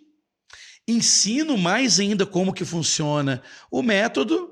[0.87, 3.41] ensino mais ainda como que funciona
[3.71, 4.51] o método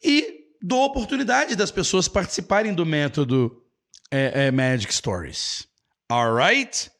[0.00, 3.62] e dou oportunidade das pessoas participarem do método
[4.10, 5.66] é, é, Magic Stories.
[6.10, 6.90] Alright?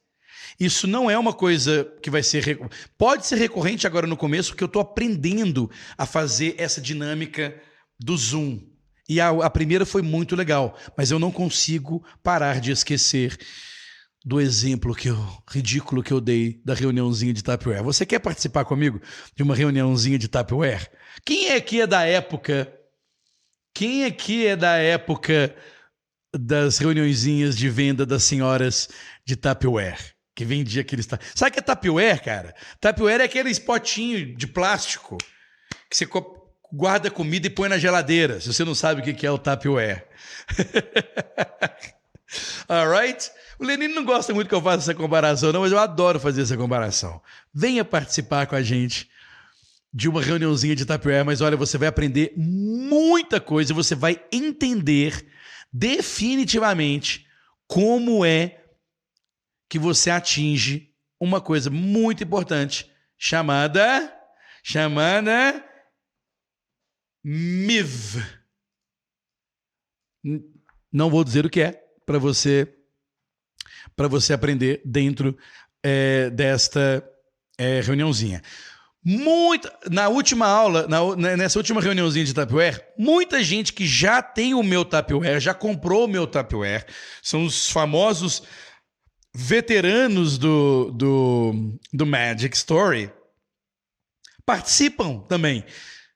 [0.59, 2.59] Isso não é uma coisa que vai ser.
[2.97, 7.59] Pode ser recorrente agora no começo, porque eu estou aprendendo a fazer essa dinâmica
[7.99, 8.59] do Zoom.
[9.09, 13.37] E a, a primeira foi muito legal, mas eu não consigo parar de esquecer
[14.23, 15.17] do exemplo que eu,
[15.49, 17.83] ridículo que eu dei da reuniãozinha de Tupperware.
[17.83, 19.01] Você quer participar comigo
[19.35, 20.89] de uma reuniãozinha de Tupperware?
[21.25, 22.71] Quem aqui é da época?
[23.73, 25.55] Quem aqui é da época
[26.33, 28.89] das reuniõezinhas de venda das senhoras
[29.25, 30.13] de Tupperware?
[30.35, 31.07] Que vendia aqueles.
[31.35, 32.55] Sabe o que é Tupperware, cara?
[32.79, 35.17] Tupperware é aquele potinho de plástico
[35.89, 36.05] que você
[36.71, 38.39] guarda comida e põe na geladeira.
[38.39, 40.07] Se você não sabe o que é o Tupperware.
[42.67, 43.29] Alright?
[43.59, 46.41] O Lenine não gosta muito que eu faça essa comparação, não, mas eu adoro fazer
[46.41, 47.21] essa comparação.
[47.53, 49.09] Venha participar com a gente
[49.93, 55.27] de uma reuniãozinha de Tupperware, mas olha, você vai aprender muita coisa, você vai entender
[55.71, 57.27] definitivamente
[57.67, 58.63] como é
[59.69, 64.17] que você atinge uma coisa muito importante chamada
[64.63, 65.63] chamada
[67.23, 68.21] MIV.
[70.91, 72.77] Não vou dizer o que é para você
[73.95, 75.37] para você aprender dentro
[75.83, 77.07] é, desta
[77.57, 78.41] é, reuniãozinha.
[79.03, 84.21] Muita, na última aula, na, né, nessa última reuniãozinha de Tapware, muita gente que já
[84.21, 86.85] tem o meu Tapware, já comprou o meu Tapware,
[87.21, 88.43] são os famosos
[89.33, 93.11] veteranos do, do, do Magic Story,
[94.45, 95.65] participam também.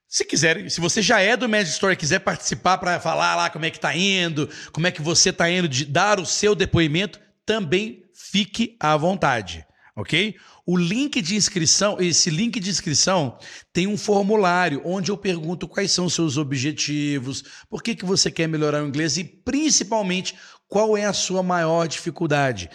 [0.08, 3.50] Se quiser, se você já é do Magic Story e quiser participar para falar lá
[3.50, 6.54] como é que tá indo, como é que você tá indo, de dar o seu
[6.54, 10.36] depoimento, também fique à vontade, ok?
[10.68, 13.38] O link de inscrição, esse link de inscrição
[13.72, 18.32] tem um formulário onde eu pergunto quais são os seus objetivos, por que, que você
[18.32, 20.36] quer melhorar o inglês e principalmente
[20.68, 22.68] qual é a sua maior dificuldade.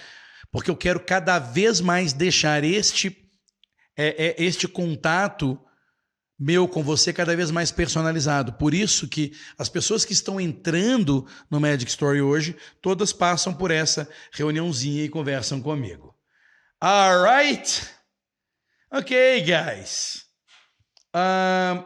[0.52, 3.28] Porque eu quero cada vez mais deixar este,
[3.96, 5.58] é, é, este contato
[6.38, 8.52] meu com você cada vez mais personalizado.
[8.52, 13.72] Por isso que as pessoas que estão entrando no Magic Story hoje, todas passam por
[13.72, 16.09] essa reuniãozinha e conversam comigo.
[16.82, 17.86] Alright?
[18.90, 20.24] Ok, guys.
[21.14, 21.84] Uh,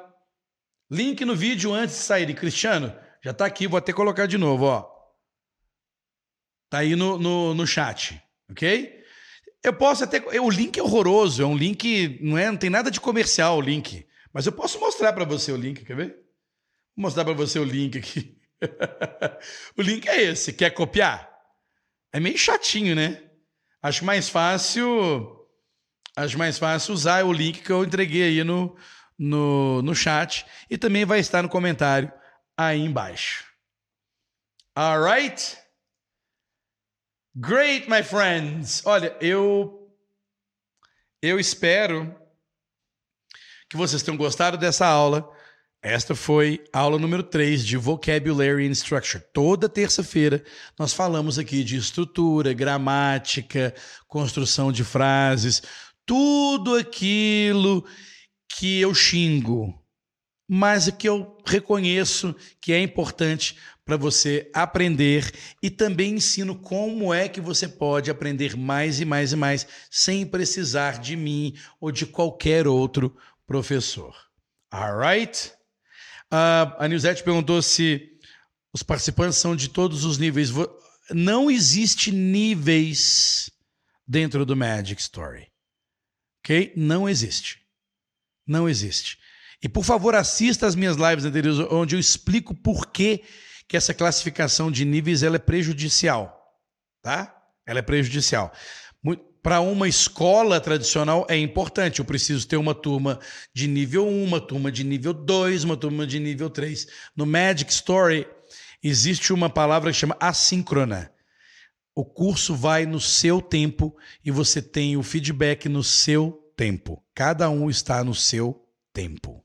[0.89, 2.33] link no vídeo antes de sair.
[2.35, 4.89] Cristiano, já está aqui, vou até colocar de novo, ó.
[6.71, 9.03] Tá aí no, no, no chat, ok?
[9.65, 10.23] Eu posso até.
[10.41, 12.19] O link é horroroso, é um link.
[12.23, 14.07] Não, é, não tem nada de comercial o link.
[14.33, 16.09] Mas eu posso mostrar para você o link, quer ver?
[16.95, 18.39] Vou mostrar para você o link aqui.
[19.77, 20.53] o link é esse.
[20.53, 21.29] Quer copiar?
[22.13, 23.24] É meio chatinho, né?
[23.85, 25.47] Acho mais fácil.
[26.17, 28.75] Acho mais fácil usar o link que eu entreguei aí no,
[29.19, 30.47] no, no chat.
[30.71, 32.11] E também vai estar no comentário
[32.57, 33.45] aí embaixo.
[34.75, 35.59] Alright?
[37.37, 38.81] Great, my friends.
[38.87, 39.95] Olha, eu
[41.21, 42.19] eu espero
[43.69, 45.31] que vocês tenham gostado dessa aula.
[45.85, 49.23] Esta foi a aula número 3 de Vocabulary and Structure.
[49.35, 50.43] Toda terça-feira
[50.79, 53.75] nós falamos aqui de estrutura, gramática,
[54.09, 55.61] construção de frases,
[56.07, 57.85] tudo aquilo
[58.49, 59.79] que eu xingo,
[60.49, 63.55] mas que eu reconheço que é importante
[63.85, 65.31] para você aprender
[65.63, 70.25] e também ensino como é que você pode aprender mais e mais e mais sem
[70.25, 73.15] precisar de mim ou de qualquer outro
[73.47, 74.17] professor.
[74.73, 75.53] Alright?
[75.53, 75.64] Uh,
[76.79, 78.19] a Nilzete perguntou se
[78.73, 80.51] os participantes são de todos os níveis.
[81.11, 83.51] Não existe níveis
[84.07, 85.49] dentro do Magic Story.
[86.41, 86.73] Ok?
[86.77, 87.61] Não existe.
[88.47, 89.19] Não existe.
[89.63, 93.23] E por favor, assista as minhas lives anteriores, onde eu explico por que,
[93.67, 96.39] que essa classificação de níveis ela é prejudicial.
[97.03, 97.35] Tá?
[97.67, 98.53] Ela é prejudicial
[99.45, 101.99] para uma escola tradicional é importante.
[101.99, 103.21] Eu preciso ter uma turma
[103.53, 106.87] de nível 1, uma turma de nível 2, uma turma de nível 3.
[107.15, 108.27] No Magic Story
[108.83, 111.13] existe uma palavra que chama assíncrona.
[111.95, 113.95] O curso vai no seu tempo
[114.25, 117.05] e você tem o feedback no seu tempo.
[117.15, 119.45] Cada um está no seu tempo.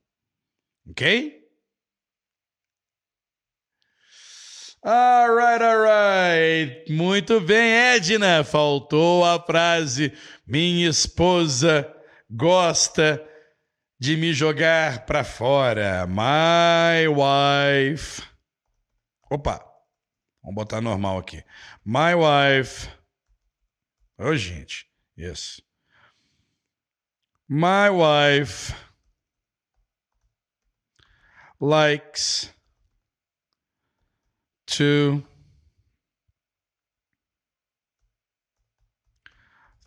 [0.89, 1.38] Ok?
[4.85, 6.85] Alright, alright.
[6.89, 8.43] Muito bem, Edna.
[8.45, 10.13] Faltou a frase:
[10.47, 11.93] minha esposa
[12.29, 13.21] gosta
[13.99, 16.07] de me jogar para fora.
[16.07, 18.21] My wife.
[19.29, 19.65] Opa.
[20.41, 21.43] Vamos botar normal aqui.
[21.83, 22.89] My wife.
[24.17, 24.89] Ô, oh, gente.
[25.17, 25.61] Yes.
[27.49, 28.73] My wife
[31.59, 32.53] likes
[34.77, 35.23] to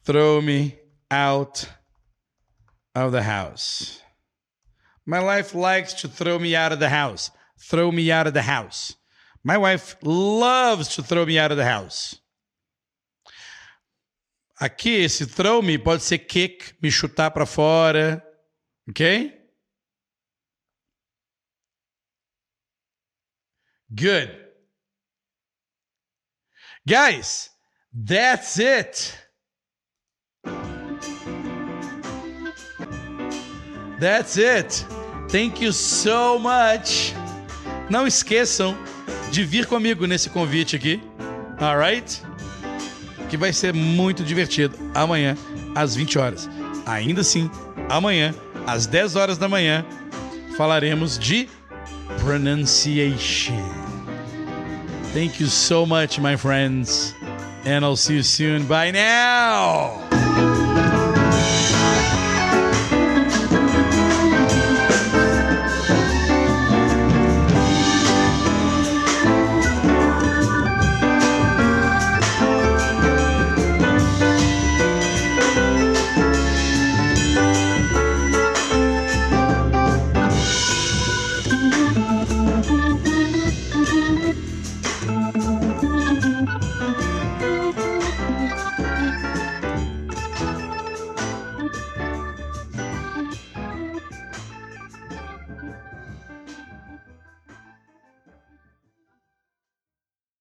[0.04, 0.78] throw me
[1.10, 1.68] out
[2.94, 4.00] of the house.
[5.06, 7.30] My wife likes to throw me out of the house.
[7.62, 8.96] throw me out of the house.
[9.44, 12.16] My wife loves to throw me out of the house.
[14.60, 18.22] Aqui, esse throw me pode ser kick, me chutar para fora,
[18.88, 19.32] ok?
[23.94, 24.41] Good.
[26.84, 27.48] Guys,
[27.94, 29.14] that's it.
[34.00, 34.84] That's it.
[35.28, 37.14] Thank you so much.
[37.88, 38.76] Não esqueçam
[39.30, 41.00] de vir comigo nesse convite aqui.
[41.60, 42.20] Alright?
[43.30, 44.76] Que vai ser muito divertido.
[44.92, 45.36] Amanhã,
[45.76, 46.50] às 20 horas.
[46.84, 47.48] Ainda assim,
[47.88, 48.34] amanhã,
[48.66, 49.86] às 10 horas da manhã,
[50.56, 51.48] falaremos de
[52.18, 53.81] pronunciation.
[55.12, 57.14] Thank you so much, my friends.
[57.66, 58.66] And I'll see you soon.
[58.66, 60.11] Bye now.